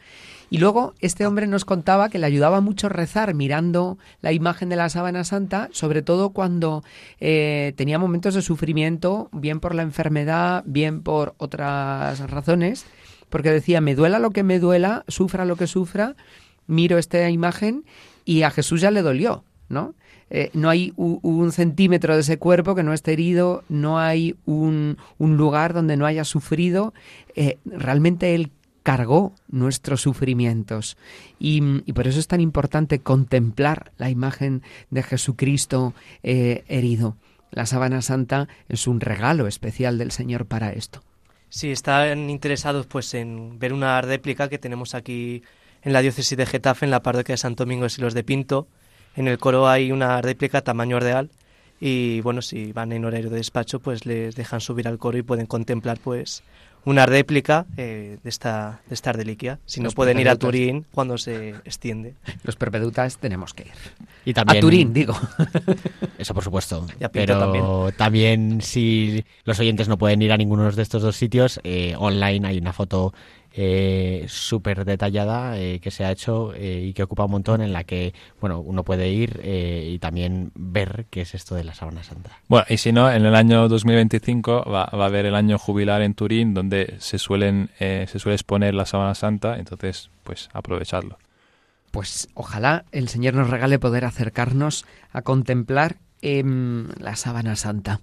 [0.49, 4.77] Y luego este hombre nos contaba que le ayudaba mucho rezar mirando la imagen de
[4.77, 6.83] la sábana santa, sobre todo cuando
[7.19, 12.86] eh, tenía momentos de sufrimiento, bien por la enfermedad, bien por otras razones,
[13.29, 16.15] porque decía, me duela lo que me duela, sufra lo que sufra,
[16.65, 17.83] miro esta imagen
[18.23, 19.95] y a Jesús ya le dolió, ¿no?
[20.29, 24.97] eh, no hay un centímetro de ese cuerpo que no esté herido, no hay un,
[25.19, 26.93] lugar donde no haya sufrido.
[27.36, 28.51] Eh, realmente Él
[28.88, 30.95] cargó nuestros sufrimientos.
[31.39, 31.60] Y,
[31.91, 37.17] por eso es tan importante contemplar la imagen de Jesucristo eh, herido.
[37.52, 41.02] La sábana santa es un regalo especial del Señor para esto.
[41.50, 45.43] Sí, están interesados pues en ver una réplica que tenemos aquí
[45.82, 48.69] en la diócesis de Getafe, en la parroquia de Santo Domingo de Silos de Pinto.
[49.17, 51.30] En el coro hay una réplica tamaño real
[51.82, 55.23] y bueno, si van en horario de despacho, pues les dejan subir al coro y
[55.23, 56.41] pueden contemplar pues
[56.88, 59.60] una réplica eh, de, esta, de esta reliquia.
[59.65, 62.13] Si no pueden ir a Turín cuando se extiende.
[62.43, 63.73] Los perpetutas tenemos que ir.
[64.23, 65.13] Y también, a Turín, digo.
[66.17, 66.88] Eso por supuesto.
[67.12, 67.65] Pero también.
[67.97, 68.62] también.
[68.62, 72.58] si los oyentes no pueden ir a ninguno de estos dos sitios, eh, online hay
[72.58, 73.13] una foto
[73.60, 77.74] eh, súper detallada eh, que se ha hecho eh, y que ocupa un montón en
[77.74, 81.74] la que bueno uno puede ir eh, y también ver qué es esto de la
[81.74, 82.30] sábana santa.
[82.48, 86.04] Bueno, y si no, en el año 2025 va, va a haber el año jubilar
[86.04, 91.17] en Turín donde se suelen se suele exponer la sábana santa, entonces pues aprovecharlo.
[91.89, 98.02] Pues ojalá el Señor nos regale poder acercarnos a contemplar em, la sábana santa.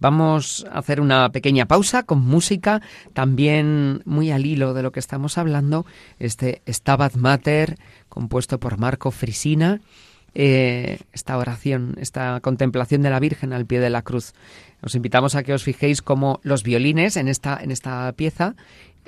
[0.00, 2.80] Vamos a hacer una pequeña pausa con música,
[3.12, 5.84] también muy al hilo de lo que estamos hablando,
[6.18, 7.76] este Stabat Mater,
[8.08, 9.82] compuesto por Marco Frisina,
[10.34, 14.32] eh, esta oración, esta contemplación de la Virgen al pie de la cruz.
[14.80, 18.54] Os invitamos a que os fijéis cómo los violines en esta, en esta pieza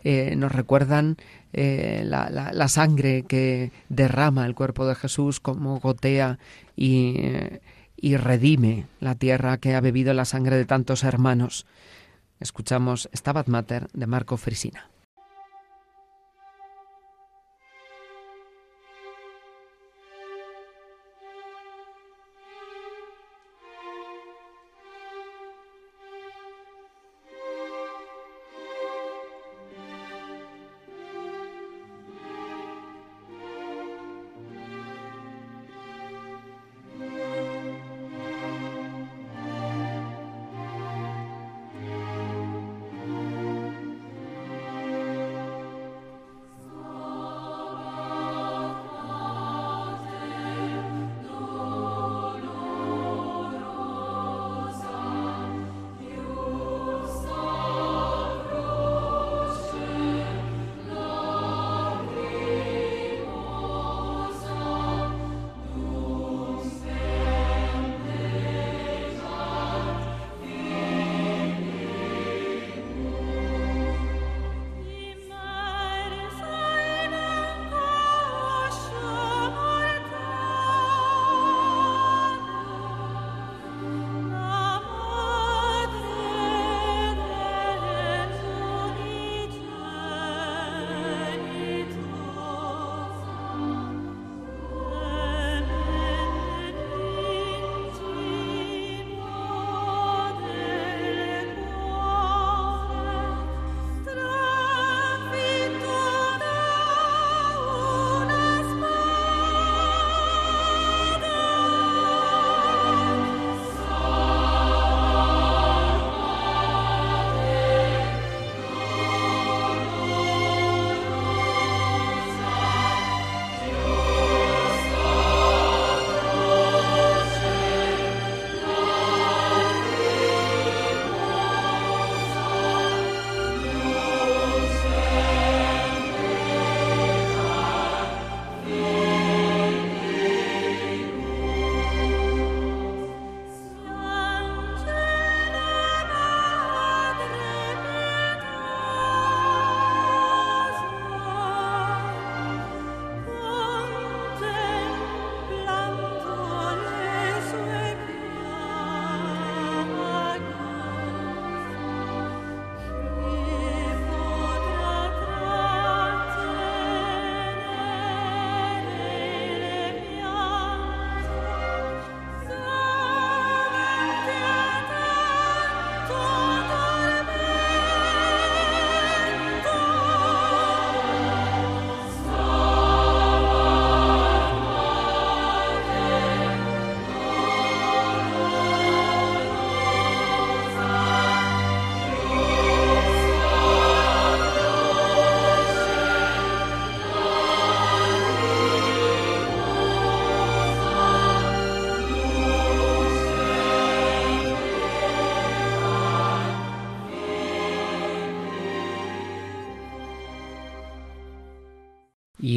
[0.05, 1.17] eh, nos recuerdan
[1.55, 6.39] eh, la, la, sangre que derrama el cuerpo de Jesús, como gotea
[6.77, 7.15] y
[8.03, 11.67] y redime la tierra que ha bebido la sangre de tantos hermanos.
[12.41, 14.92] Escuchamos Stabat Mater de Marco Frisina.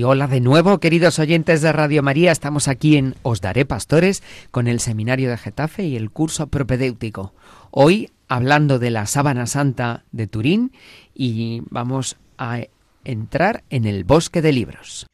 [0.06, 2.32] Hola de nuevo, queridos oyentes de Radio María.
[2.32, 7.34] Estamos aquí en Os Daré Pastores con el Seminario de Getafe y el curso propedéutico.
[7.72, 10.72] Hoy hablando de la Sábana Santa de Turín
[11.16, 12.62] y vamos a
[13.04, 15.08] entrar en el bosque de libros.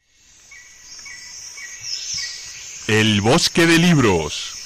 [2.88, 4.58] El bosque de libros.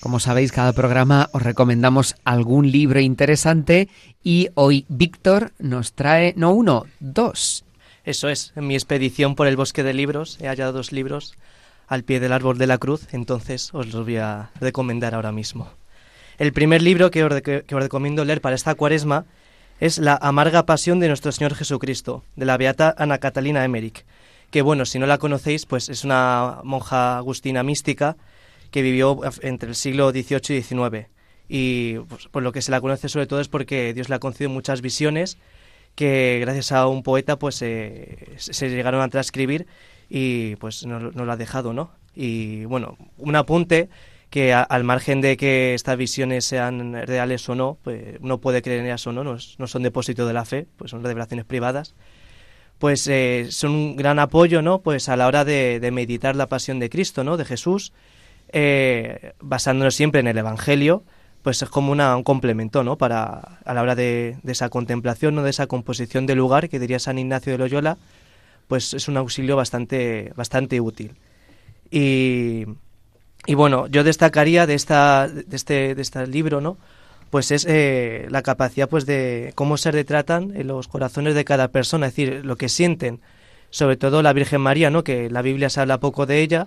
[0.00, 3.88] Como sabéis, cada programa os recomendamos algún libro interesante
[4.22, 7.65] y hoy Víctor nos trae no uno, dos.
[8.06, 11.34] Eso es, en mi expedición por el bosque de libros he hallado dos libros
[11.88, 15.68] al pie del árbol de la cruz, entonces os los voy a recomendar ahora mismo.
[16.38, 19.24] El primer libro que os, recomiendo leer para esta cuaresma
[19.80, 24.04] es La amarga pasión de nuestro Señor Jesucristo, de la beata Ana Catalina Emmerich,
[24.52, 28.16] que bueno, si no la conocéis, pues es una monja agustina mística
[28.70, 31.08] que vivió entre el siglo XVIII y XIX.
[31.48, 34.20] Y pues, por lo que se la conoce sobre todo es porque Dios le ha
[34.20, 35.38] concedido muchas visiones
[35.96, 39.66] que gracias a un poeta pues eh, se llegaron a transcribir
[40.08, 41.90] y pues no, lo ha dejado, ¿no?
[42.14, 43.88] Y bueno, un apunte
[44.30, 48.80] que al margen de que estas visiones sean reales o no, pues uno puede creer
[48.80, 51.94] en ellas o no, no, son depósito de la fe, pues son revelaciones privadas,
[52.78, 54.82] pues eh, son un gran apoyo, ¿no?
[54.82, 57.36] Pues a la hora de, meditar la pasión de Cristo, ¿no?
[57.36, 57.92] De Jesús,
[58.52, 61.04] eh, basándonos siempre en el Evangelio,
[61.46, 62.98] pues es como una, un complemento, ¿no?
[62.98, 65.44] Para a la hora de, de esa contemplación, ¿no?
[65.44, 67.98] De esa composición de lugar que diría San Ignacio de Loyola,
[68.66, 71.14] pues es un auxilio bastante, bastante útil.
[71.88, 72.64] Y,
[73.46, 76.78] y bueno, yo destacaría de, esta, de, este, de este libro, ¿no?
[77.30, 81.68] Pues es eh, la capacidad pues de cómo se retratan en los corazones de cada
[81.68, 83.20] persona, es decir, lo que sienten,
[83.70, 85.04] sobre todo la Virgen María, ¿no?
[85.04, 86.66] Que la Biblia se habla poco de ella,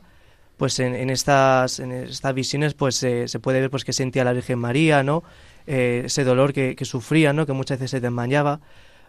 [0.59, 5.01] pues en, estas, estas visiones pues se puede ver pues que sentía la Virgen María,
[5.01, 5.23] ¿no?
[5.65, 7.45] Eh, ese dolor que, sufría, ¿no?
[7.45, 8.59] Que muchas veces se desmayaba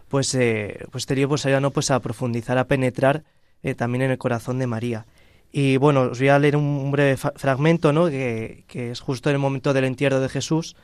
[0.08, 1.70] pues, eh, pues te pues ¿no?
[1.70, 3.24] pues a profundizar, a penetrar
[3.62, 5.06] eh, también en el corazón de María.
[5.52, 8.08] Y bueno, os voy a leer un breve fragmento, ¿no?
[8.08, 10.76] Que, que, es justo en el momento del entierro de Jesús,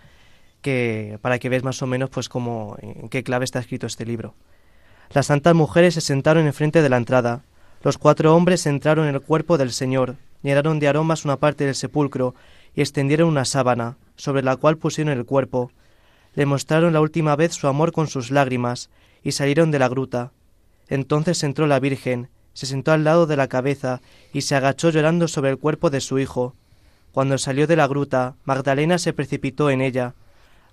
[0.62, 4.04] que para que veáis más o menos pues cómo, en qué clave está escrito este
[4.04, 4.34] libro.
[5.10, 7.42] Las santas mujeres se sentaron enfrente de la entrada.
[7.82, 10.16] Los cuatro hombres entraron en el cuerpo del Señor,
[10.46, 12.36] llenaron de aromas una parte del sepulcro
[12.72, 15.72] y extendieron una sábana, sobre la cual pusieron el cuerpo.
[16.34, 18.88] Le mostraron la última vez su amor con sus lágrimas,
[19.24, 20.30] y salieron de la gruta.
[20.88, 24.00] Entonces entró la Virgen, se sentó al lado de la cabeza
[24.32, 26.54] y se agachó llorando sobre el cuerpo de su hijo.
[27.10, 30.14] Cuando salió de la gruta, Magdalena se precipitó en ella.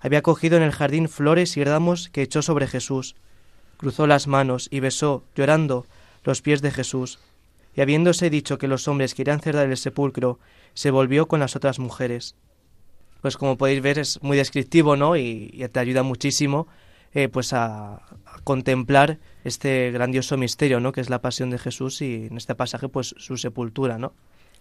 [0.00, 3.16] Había cogido en el jardín flores y ramos que echó sobre Jesús.
[3.76, 5.84] Cruzó las manos y besó, llorando,
[6.22, 7.18] los pies de Jesús.
[7.76, 10.38] Y habiéndose dicho que los hombres querían cerrar el sepulcro,
[10.74, 12.36] se volvió con las otras mujeres.
[13.20, 15.16] Pues como podéis ver es muy descriptivo, ¿no?
[15.16, 16.68] Y, y te ayuda muchísimo
[17.16, 18.02] eh, pues a,
[18.42, 20.90] contemplar este grandioso misterio, ¿no?
[20.90, 24.12] Que es la pasión de Jesús y en este pasaje, pues su sepultura, ¿no?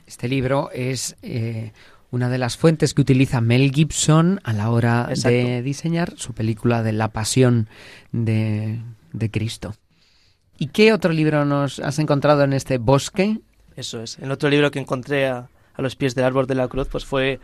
[0.06, 1.72] Este libro es eh,
[2.12, 6.84] una de las fuentes que utiliza Mel Gibson a la hora de diseñar su película
[6.84, 7.70] de la pasión
[8.12, 8.80] de,
[9.14, 9.74] de Cristo.
[10.64, 13.42] ¿Y qué otro libro nos has encontrado en este bosque?
[13.76, 14.18] Eso es.
[14.20, 17.04] El otro libro que encontré a, a los pies del árbol de la cruz, pues
[17.04, 17.42] fue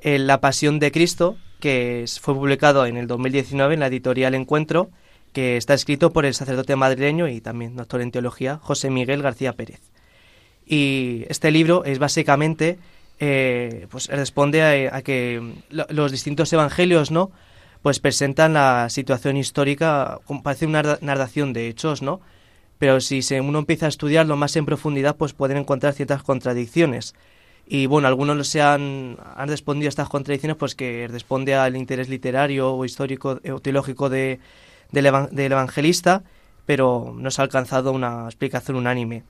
[0.00, 4.90] eh, La Pasión de Cristo, que fue publicado en el 2019 en la editorial Encuentro,
[5.32, 9.52] que está escrito por el sacerdote madrileño y también doctor en teología, José Miguel García
[9.52, 9.82] Pérez.
[10.66, 12.80] Y este libro es básicamente,
[13.20, 17.30] eh, pues responde a, que los distintos evangelios, ¿no?
[17.82, 22.20] Pues presentan la situación histórica, parece una narración de hechos, ¿no?
[22.78, 27.14] Pero si uno empieza a estudiarlo más en profundidad, pues pueden encontrar ciertas contradicciones.
[27.66, 32.08] Y bueno, algunos se han, han respondido a estas contradicciones pues que responde al interés
[32.08, 34.38] literario o histórico o teológico de,
[34.92, 36.22] del, evangelista,
[36.64, 39.24] pero no se ha alcanzado una explicación unánime.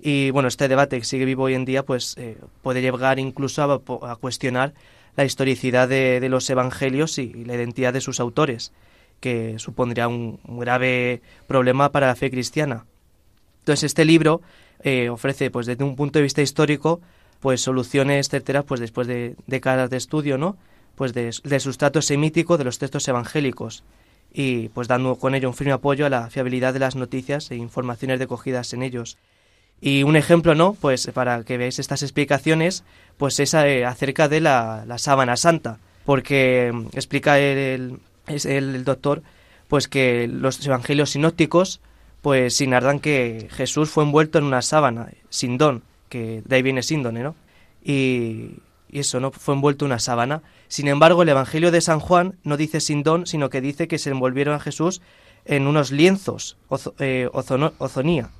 [0.00, 3.62] Y bueno, este debate que sigue vivo hoy en día pues eh, puede llegar incluso
[3.62, 4.72] a, cuestionar
[5.16, 8.72] la historicidad de, los evangelios y, la identidad de sus autores,
[9.20, 12.86] que supondría un, grave problema para la fe cristiana.
[13.70, 14.40] Entonces este libro
[14.82, 17.00] eh, ofrece pues desde un punto de vista histórico
[17.38, 20.56] pues soluciones certeras pues después de décadas de estudio, ¿no?
[20.96, 23.84] Pues de, del sustrato semítico de los textos evangélicos
[24.34, 27.54] y pues dando con ello un firme apoyo a la fiabilidad de las noticias e
[27.54, 29.18] informaciones recogidas en ellos.
[29.80, 30.72] Y un ejemplo, ¿no?
[30.74, 32.82] Pues para que veáis estas explicaciones,
[33.18, 38.84] pues es eh, acerca de la, la, sábana santa, porque mm, explica el, el, el,
[38.84, 39.22] doctor
[39.68, 41.80] pues que los evangelios sinópticos
[42.22, 46.82] pues sin que Jesús fue envuelto en una sábana, sin don, que de ahí viene
[46.82, 47.34] síndone, ¿no?
[47.82, 48.56] Y,
[48.92, 49.30] eso, ¿no?
[49.30, 50.42] Fue envuelto en una sábana.
[50.66, 53.98] Sin embargo, el Evangelio de San Juan no dice sin don, sino que dice que
[53.98, 55.00] se envolvieron a Jesús
[55.44, 56.56] en unos lienzos,
[56.98, 58.30] eh, ozonía,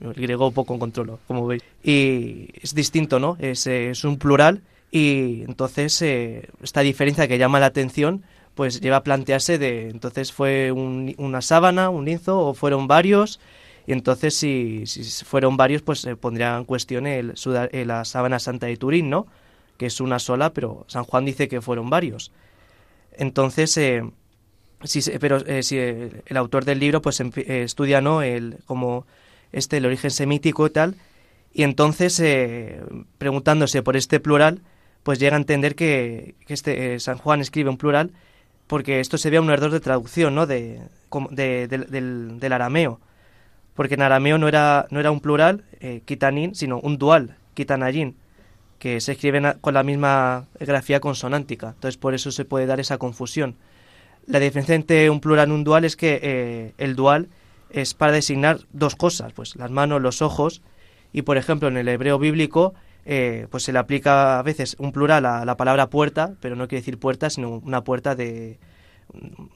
[0.00, 3.36] el griego poco controlo, como veis, y es distinto, ¿no?
[3.38, 8.24] Es, es un plural y entonces eh, esta diferencia que llama la atención
[8.58, 13.38] pues lleva a plantearse de entonces fue una sábana, un lienzo o fueron varios
[13.86, 17.34] y entonces si, si fueron varios pues se pondría en cuestión el,
[17.70, 19.28] eh, la sábana santa de Turín, ¿no?
[19.76, 22.32] Que es una sola, pero San Juan dice que fueron varios.
[23.12, 24.02] Entonces, eh,
[25.20, 28.22] pero si el autor del libro pues estudia, ¿no?
[28.22, 29.06] El, como
[29.52, 30.96] este el origen semítico y tal
[31.52, 32.20] y entonces
[33.18, 34.62] preguntándose por este plural
[35.04, 38.10] pues llega a entender que, este eh, San Juan escribe un plural
[38.68, 40.46] porque esto se ve un error de traducción ¿no?
[40.46, 43.00] de, del, arameo.
[43.74, 48.16] Porque en arameo no era, no era un plural, eh, kitanin, sino un dual, kitanayin,
[48.78, 51.70] que se escriben con la misma grafía consonántica.
[51.70, 53.56] Entonces por eso se puede dar esa confusión.
[54.26, 57.28] La diferencia entre un plural y un dual es que eh, el dual
[57.70, 60.60] es para designar dos cosas, pues las manos, los ojos,
[61.12, 64.92] y por ejemplo en el hebreo bíblico eh, pues se le aplica a veces un
[64.92, 68.58] plural a la palabra puerta, pero no quiere decir puerta, sino una puerta de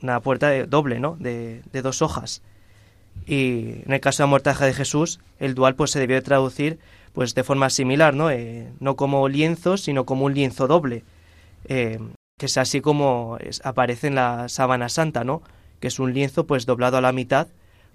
[0.03, 1.17] una puerta de, doble, ¿no?
[1.19, 2.43] De, dos hojas.
[3.27, 6.23] Y en el caso de la mortaja de Jesús, el dual pues se debió de
[6.23, 6.79] traducir
[7.13, 8.31] pues de forma similar, ¿no?
[8.31, 11.05] Eh, no como lienzo, sino como un lienzo doble,
[11.67, 11.99] eh,
[12.39, 15.43] que es así como aparece en la sábana santa, ¿no?
[15.79, 17.49] Que es un lienzo pues doblado a la mitad,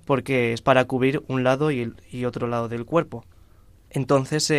[0.06, 3.26] porque es para cubrir un lado y, y otro lado del cuerpo.
[3.90, 4.52] Entonces,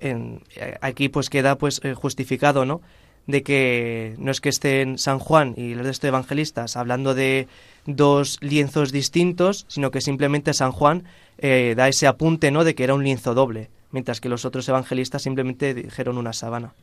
[0.00, 0.42] en,
[0.80, 2.80] aquí pues queda pues eh, justificado, ¿no?
[3.26, 7.46] De que no es que estén San Juan y el resto de evangelistas hablando de
[7.84, 11.04] dos lienzos distintos, sino que simplemente San Juan
[11.38, 12.64] eh, da ese apunte, ¿no?
[12.64, 16.74] De que era un lienzo doble, mientras que los otros evangelistas simplemente dijeron una sábana.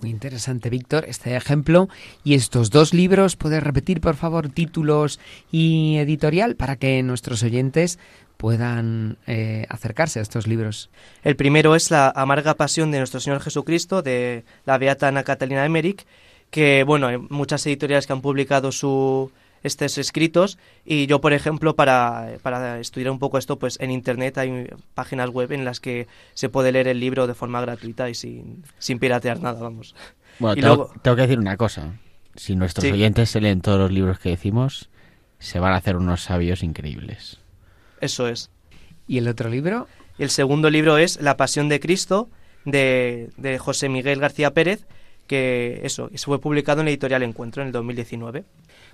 [0.00, 1.88] Muy interesante, Víctor, este ejemplo.
[2.22, 5.18] Y estos dos libros, ¿puedes repetir, por favor, títulos
[5.50, 7.98] y editorial para que nuestros oyentes
[8.38, 10.88] puedan eh, acercarse a estos libros.
[11.24, 15.66] El primero es La amarga pasión de nuestro Señor Jesucristo, de la beata Ana Catalina
[15.66, 16.06] Emmerich,
[16.50, 19.32] que, bueno, hay muchas editoriales que han publicado su,
[19.62, 24.38] estos escritos y yo, por ejemplo, para, para estudiar un poco esto, pues en Internet
[24.38, 28.14] hay páginas web en las que se puede leer el libro de forma gratuita y
[28.14, 29.94] sin, sin piratear nada, vamos.
[30.38, 31.94] Bueno, tengo, tengo, que decir una cosa.
[32.36, 34.90] Si nuestros oyentes se leen todos los libros que decimos,
[35.38, 37.40] se van a hacer unos sabios increíbles.
[38.00, 38.50] Eso es.
[39.08, 39.88] ¿Y el otro libro?
[40.18, 42.28] El segundo libro es La Pasión de Cristo
[42.64, 44.86] de, de José Miguel García Pérez,
[45.28, 48.44] que eso, fue publicado en la editorial Encuentro en el 2019.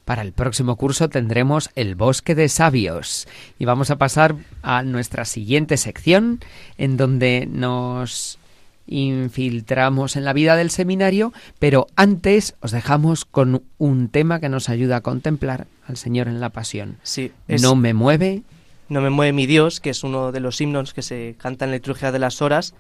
[0.05, 3.27] Para el próximo curso tendremos El Bosque de Sabios
[3.59, 6.41] y vamos a pasar a nuestra siguiente sección
[6.77, 8.39] en donde nos
[8.87, 14.69] infiltramos en la vida del seminario, pero antes os dejamos con un tema que nos
[14.69, 16.99] ayuda a contemplar al Señor en la pasión.
[17.03, 18.43] Sí, No me mueve
[18.89, 21.71] no me mueve mi Dios, que es uno de los himnos que se canta en
[21.71, 22.75] la liturgia de las horas,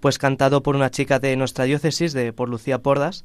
[0.00, 3.24] pues cantado por una chica de nuestra diócesis, de por Lucía Pordas,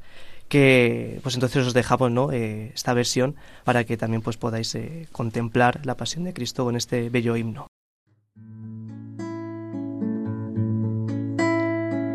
[0.51, 2.33] que pues entonces os dejamos ¿no?
[2.33, 6.75] Eh, esta versión para que también pues podáis eh, contemplar la pasión de Cristo con
[6.75, 7.67] este bello himno.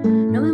[0.02, 0.50] No me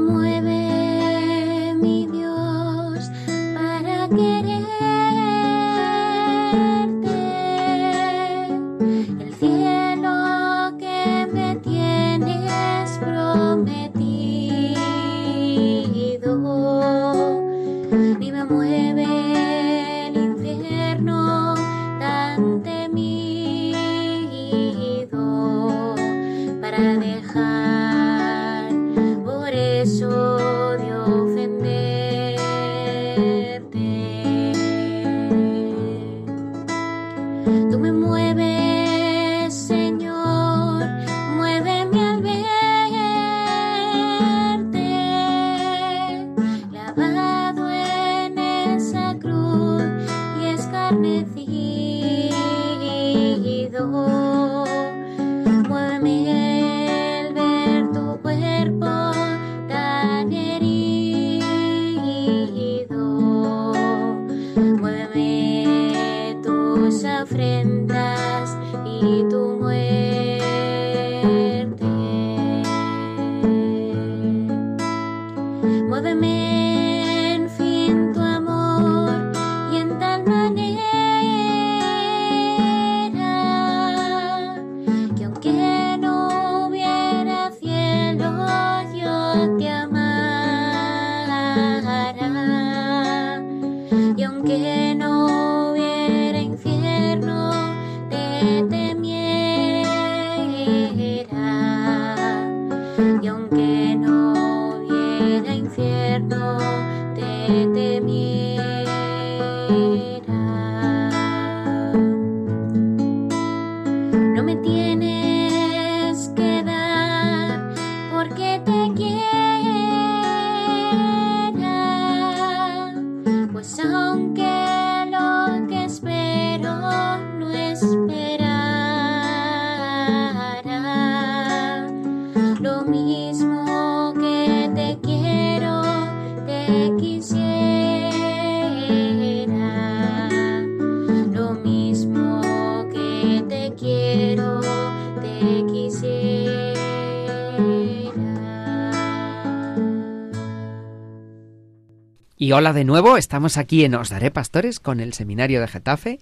[152.42, 156.18] Y hola de nuevo, estamos aquí en Os Daré Pastores con el Seminario de Getafe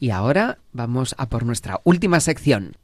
[0.00, 2.76] y ahora vamos a por nuestra última sección.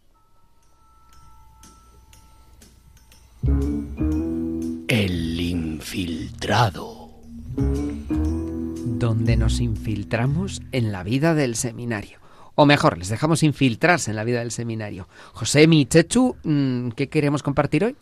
[4.87, 7.11] El infiltrado.
[7.57, 12.21] donde nos infiltramos en la vida del seminario.
[12.55, 15.09] O mejor, les dejamos infiltrarse en la vida del seminario.
[15.33, 17.97] José, mi Chechu, mm, ¿qué queremos compartir hoy?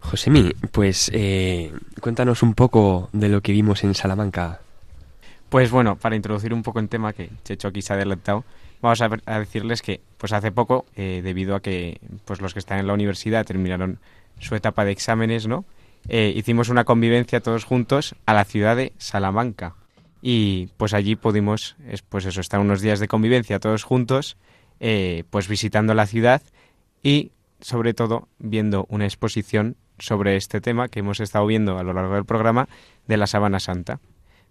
[0.00, 4.60] Josemi, pues eh, cuéntanos un poco de lo que vimos en Salamanca.
[5.48, 8.44] Pues bueno, para introducir un poco en tema, que Checho aquí se ha adelantado,
[8.80, 12.52] vamos a, ver- a decirles que pues hace poco, eh, debido a que pues los
[12.52, 13.98] que están en la universidad terminaron
[14.38, 15.64] su etapa de exámenes, ¿no?
[16.08, 19.74] Eh, hicimos una convivencia todos juntos a la ciudad de Salamanca.
[20.22, 24.36] Y pues allí pudimos, es- pues eso, estar unos días de convivencia todos juntos,
[24.78, 26.42] eh, pues visitando la ciudad
[27.02, 31.92] y sobre todo viendo una exposición sobre este tema que hemos estado viendo a lo
[31.92, 32.68] largo del programa
[33.06, 34.00] de la Sábana Santa.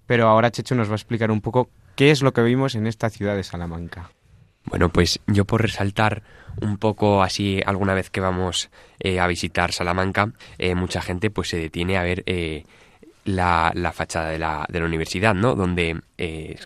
[0.07, 2.87] Pero ahora Checho nos va a explicar un poco qué es lo que vimos en
[2.87, 4.09] esta ciudad de Salamanca.
[4.65, 6.21] Bueno, pues yo por resaltar
[6.61, 8.69] un poco así alguna vez que vamos
[8.99, 12.65] eh, a visitar Salamanca, eh, mucha gente pues se detiene a ver eh,
[13.23, 15.55] la, la fachada de la, de la universidad, ¿no?
[15.55, 15.99] Donde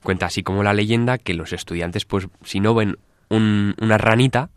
[0.02, 2.98] cuenta así como la leyenda que los estudiantes pues si no ven
[3.30, 4.50] un- una ranita,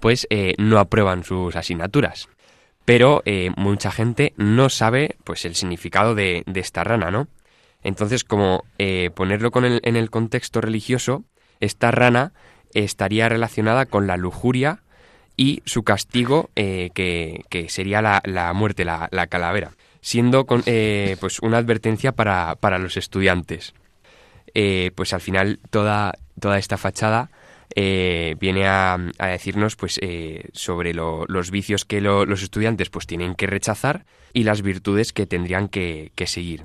[0.00, 0.26] pues
[0.58, 2.28] no aprueban sus asignaturas.
[2.84, 7.28] Pero eh, mucha gente no sabe pues el significado de, esta rana, ¿no?
[7.82, 11.24] Entonces, como eh, ponerlo con el- en el contexto religioso,
[11.60, 12.32] esta rana
[12.72, 14.80] estaría relacionada con la lujuria
[15.36, 20.62] y su castigo, eh, que, que sería la, la muerte, la, la calavera, siendo con,
[20.62, 23.74] pues una advertencia para, para los estudiantes.
[24.94, 27.30] Pues al final toda, toda esta fachada
[27.74, 33.06] eh, viene a, decirnos pues eh, sobre lo- los vicios que lo- los estudiantes pues
[33.06, 36.64] tienen que rechazar y las virtudes que tendrían que, seguir.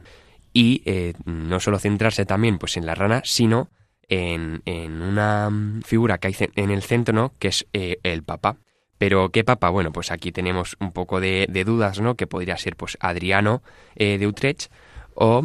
[0.54, 3.70] Y eh, no solo centrarse también pues en la rana sino
[4.08, 7.34] en, en una mm, figura que hay en el centro ¿no?
[7.40, 8.58] que es el papa
[8.98, 12.76] pero qué papa bueno pues aquí tenemos un poco de, dudas no que podría ser
[12.76, 13.62] pues Adriano
[13.96, 14.72] de Utrecht
[15.14, 15.44] o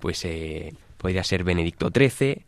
[0.00, 0.26] pues
[0.96, 2.46] podría ser Benedicto XIII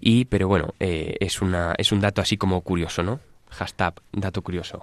[0.00, 3.20] y pero bueno eh, es una es un dato así como curioso no
[3.50, 4.82] hashtag dato curioso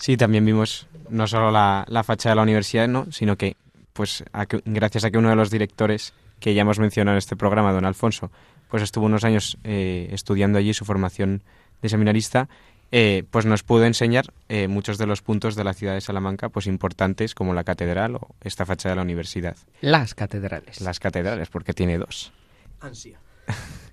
[0.00, 3.10] Sí, también vimos no solo la, la fachada de la universidad, ¿no?
[3.10, 3.56] sino que,
[3.92, 7.18] pues, a que- gracias a que uno de los directores que ya hemos mencionado en
[7.18, 8.30] este programa, don Alfonso,
[8.70, 11.42] pues estuvo unos años eh, estudiando allí su formación
[11.82, 12.48] de seminarista,
[12.92, 16.48] eh, pues nos pudo enseñar eh, muchos de los puntos de la ciudad de Salamanca,
[16.48, 19.56] pues importantes como la catedral o esta fachada de la universidad.
[19.80, 20.80] Las catedrales.
[20.80, 22.32] Las catedrales, porque tiene dos.
[22.80, 23.18] Ansia.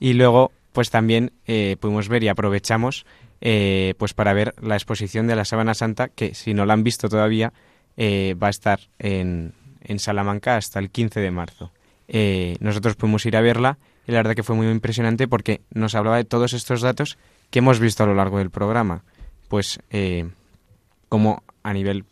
[0.00, 3.06] Y luego, pues también eh, pudimos ver y aprovechamos
[3.40, 6.82] eh, pues para ver la exposición de la Sábana Santa, que si no la han
[6.82, 7.52] visto todavía,
[7.96, 11.72] eh, va a estar en, en Salamanca hasta el 15 de marzo.
[12.08, 15.94] Eh, nosotros pudimos ir a verla y la verdad que fue muy impresionante porque nos
[15.94, 17.18] hablaba de todos estos datos
[17.50, 19.04] que hemos visto a lo largo del programa.
[19.48, 20.28] Pues eh,
[21.08, 22.04] como a nivel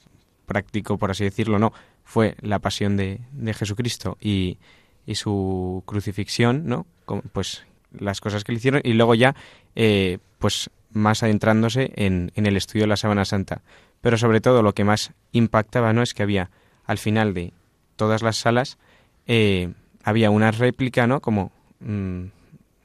[0.46, 1.72] práctico, por así decirlo, no,
[2.04, 4.58] fue la pasión de, de Jesucristo y,
[5.04, 6.86] y su crucifixión, ¿no?
[7.32, 9.34] Pues las cosas que le hicieron y luego ya,
[9.74, 13.62] eh, pues más adentrándose en, en el estudio de la Sábana Santa.
[14.00, 16.02] Pero sobre todo lo que más impactaba, ¿no?
[16.02, 16.50] Es que había
[16.84, 17.52] al final de
[17.96, 18.78] todas las salas
[19.26, 19.72] eh,
[20.04, 21.20] había una réplica, ¿no?
[21.20, 22.24] Como mm,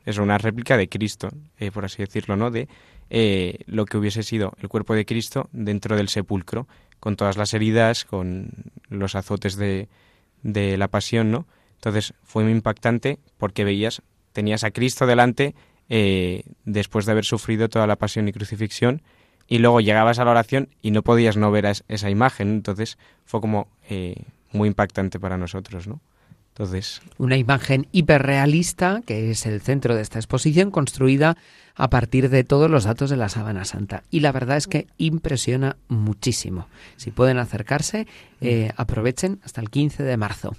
[0.06, 2.52] es una réplica de Cristo, eh, por así decirlo, ¿no?
[2.52, 2.68] De
[3.68, 6.68] lo que hubiese sido el cuerpo de Cristo dentro del sepulcro,
[7.00, 8.50] con todas las heridas, con
[8.90, 9.88] los azotes de,
[10.42, 11.46] de la pasión, ¿no?
[11.76, 14.02] Entonces fue muy impactante porque veías,
[14.34, 15.56] tenías a Cristo delante
[15.90, 19.02] eh, después de haber sufrido toda la pasión y crucifixión
[19.48, 22.98] y luego llegabas a la oración y no podías no ver es- esa imagen, entonces
[23.26, 24.16] fue como eh,
[24.52, 26.00] muy impactante para nosotros, ¿no?
[26.50, 31.36] Entonces, Una imagen hiperrealista, que es el centro de esta exposición, construida
[31.76, 34.04] a partir de todos los datos de la Sábana Santa.
[34.12, 36.68] Y la verdad es que impresiona muchísimo.
[36.96, 38.06] Si pueden acercarse,
[38.40, 40.56] eh, aprovechen hasta el 15 de marzo.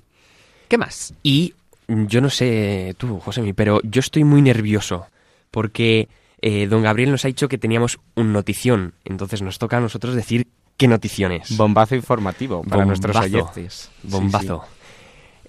[0.69, 1.15] ¿Qué más?
[1.23, 1.55] Y
[1.89, 5.07] yo no sé tú, Josemi, pero yo estoy muy nervioso
[5.51, 6.09] porque
[6.41, 8.95] eh, don Gabriel nos ha dicho que teníamos un notición.
[9.05, 11.57] Entonces nos toca a nosotros decir qué notición es.
[11.57, 13.37] bombazo informativo para nuestros Bombazo.
[13.37, 13.91] oyentes.
[14.03, 14.65] Sí, Bombazo.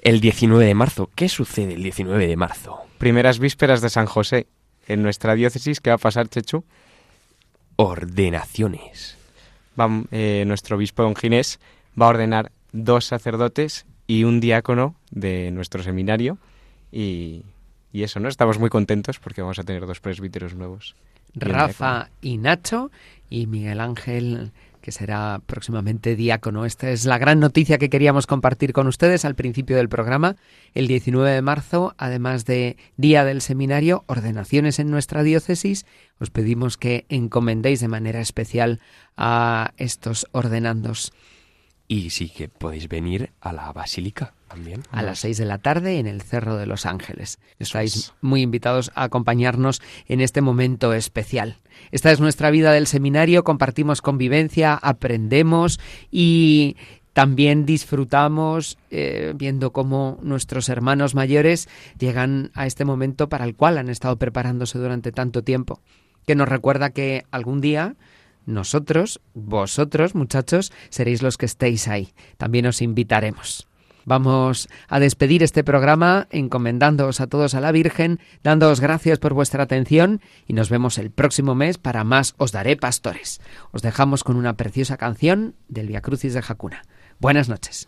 [0.02, 2.80] El 19 de marzo, ¿qué sucede el 19 de marzo?
[3.00, 4.48] Primeras vísperas de San José.
[4.88, 6.64] En nuestra diócesis, ¿qué va a pasar, Chechu?
[7.76, 9.18] Ordenaciones.
[9.80, 11.60] Va, eh, nuestro obispo don Ginés
[12.00, 16.38] va a ordenar dos sacerdotes y un diácono de nuestro seminario
[16.92, 17.44] y,
[17.92, 18.30] y eso, ¿no?
[18.30, 20.96] Estamos muy contentos porque vamos a tener dos presbíteros nuevos.
[21.34, 22.92] Rafa y Nacho
[23.30, 24.52] y Miguel Ángel
[24.86, 26.64] que será próximamente diácono.
[26.64, 30.36] Esta es la gran noticia que queríamos compartir con ustedes al principio del programa.
[30.76, 35.88] El 19 de marzo, además de Día del Seminario, ordenaciones en nuestra diócesis,
[36.20, 38.80] os pedimos que encomendéis de manera especial
[39.18, 41.14] a estos ordenandos.
[41.88, 44.84] Y sí que podéis venir a la basílica también.
[44.92, 47.40] a las seis de la tarde en el Cerro de los Ángeles.
[47.60, 51.58] Estáis muy invitados a acompañarnos en este momento especial.
[51.92, 55.80] Esta es nuestra vida del seminario, compartimos convivencia, aprendemos
[56.10, 56.76] y
[57.16, 63.78] también disfrutamos eh, viendo cómo nuestros hermanos mayores llegan a este momento para el cual
[63.78, 65.80] han estado preparándose durante tanto tiempo,
[66.26, 67.96] que nos recuerda que algún día
[68.46, 72.14] nosotros, vosotros, muchachos, seréis los que estéis ahí.
[72.38, 73.68] También os invitaremos.
[74.06, 79.64] Vamos a despedir este programa encomendándoos a todos a la Virgen, dándoos gracias por vuestra
[79.64, 83.42] atención y nos vemos el próximo mes para más Os daré pastores.
[83.72, 86.84] Os dejamos con una preciosa canción del Via Crucis de Jacuna.
[87.20, 87.88] Buenas noches.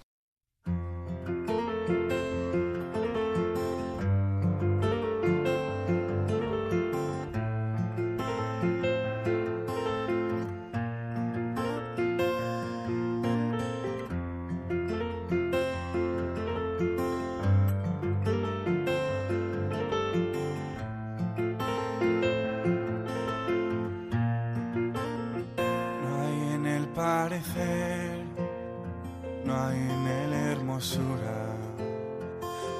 [29.44, 31.58] No hay en el hermosura,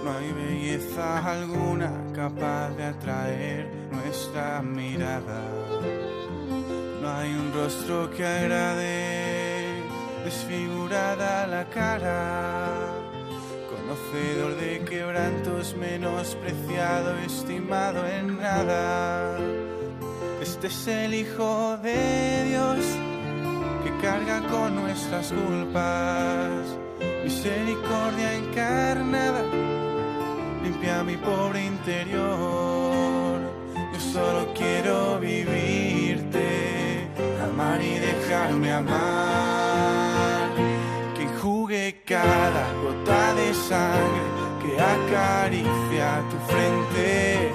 [0.06, 5.42] no hay belleza alguna capaz de atraer nuestra mirada.
[7.02, 9.82] No hay un rostro que agrade,
[10.24, 12.78] desfigurada la cara,
[13.70, 19.38] conocedor de quebrantos, menospreciado, estimado en nada.
[20.42, 23.07] Este es el Hijo de Dios
[24.02, 26.78] carga con nuestras culpas.
[27.24, 29.44] Misericordia encarnada,
[30.64, 33.40] limpia mi pobre interior.
[33.94, 37.10] Yo solo quiero vivirte,
[37.44, 40.50] amar y dejarme amar.
[41.16, 44.28] Que enjugue cada gota de sangre
[44.62, 47.52] que acaricia tu frente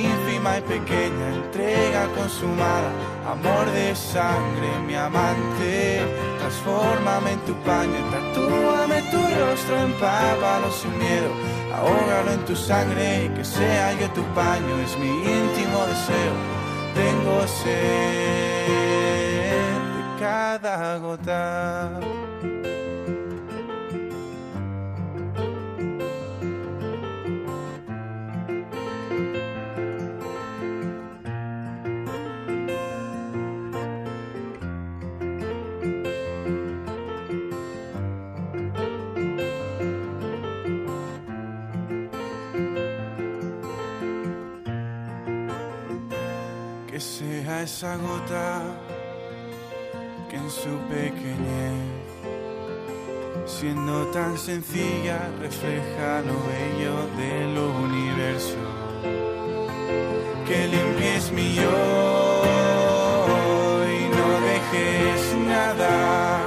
[0.00, 2.90] ínfima y pequeña entrega consumada,
[3.26, 6.00] amor de sangre, mi amante,
[6.38, 11.30] transfórmame en tu paño, tatúame tu rostro, empápalo sin miedo,
[11.74, 16.34] ahógalo en tu sangre y que sea yo tu paño, es mi íntimo deseo,
[16.94, 18.66] tengo sed
[19.94, 21.90] de cada gota.
[47.62, 48.60] Esa gota
[50.28, 51.72] que en su pequeñez,
[53.46, 57.56] siendo tan sencilla, refleja lo bello del
[57.86, 58.62] universo.
[60.46, 62.42] Que limpies mi yo
[63.96, 66.40] y no dejes nada.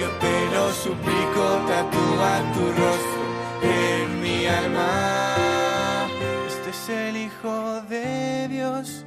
[0.00, 3.22] Yo te lo suplico, tatúa tu rostro
[3.62, 5.36] en mi alma.
[6.48, 9.06] Este es el Hijo de Dios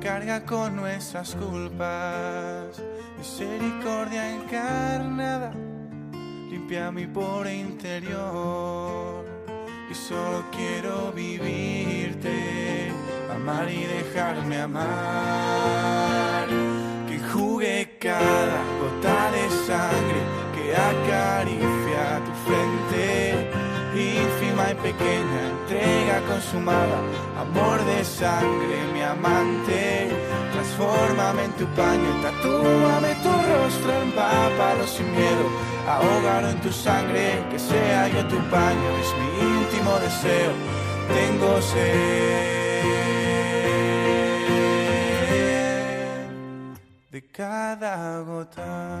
[0.00, 2.82] carga con nuestras culpas.
[3.18, 5.52] Misericordia encarnada,
[6.50, 9.24] limpia mi pobre interior.
[9.90, 12.92] Y solo quiero vivirte,
[13.34, 16.48] amar y dejarme amar.
[17.06, 20.22] Que jugue cada gota de sangre
[20.54, 21.79] que acaricia
[24.82, 26.98] pequeña entrega consumada,
[27.38, 30.10] amor de sangre, mi amante.
[30.52, 35.44] Transfórmame en tu paño, tatúame tu rostro, empápalo sin miedo,
[35.88, 39.28] ahógalo en tu sangre, que sea yo tu paño, es mi
[39.58, 40.52] íntimo deseo.
[41.14, 42.30] Tengo sed
[47.10, 49.00] de cada gota.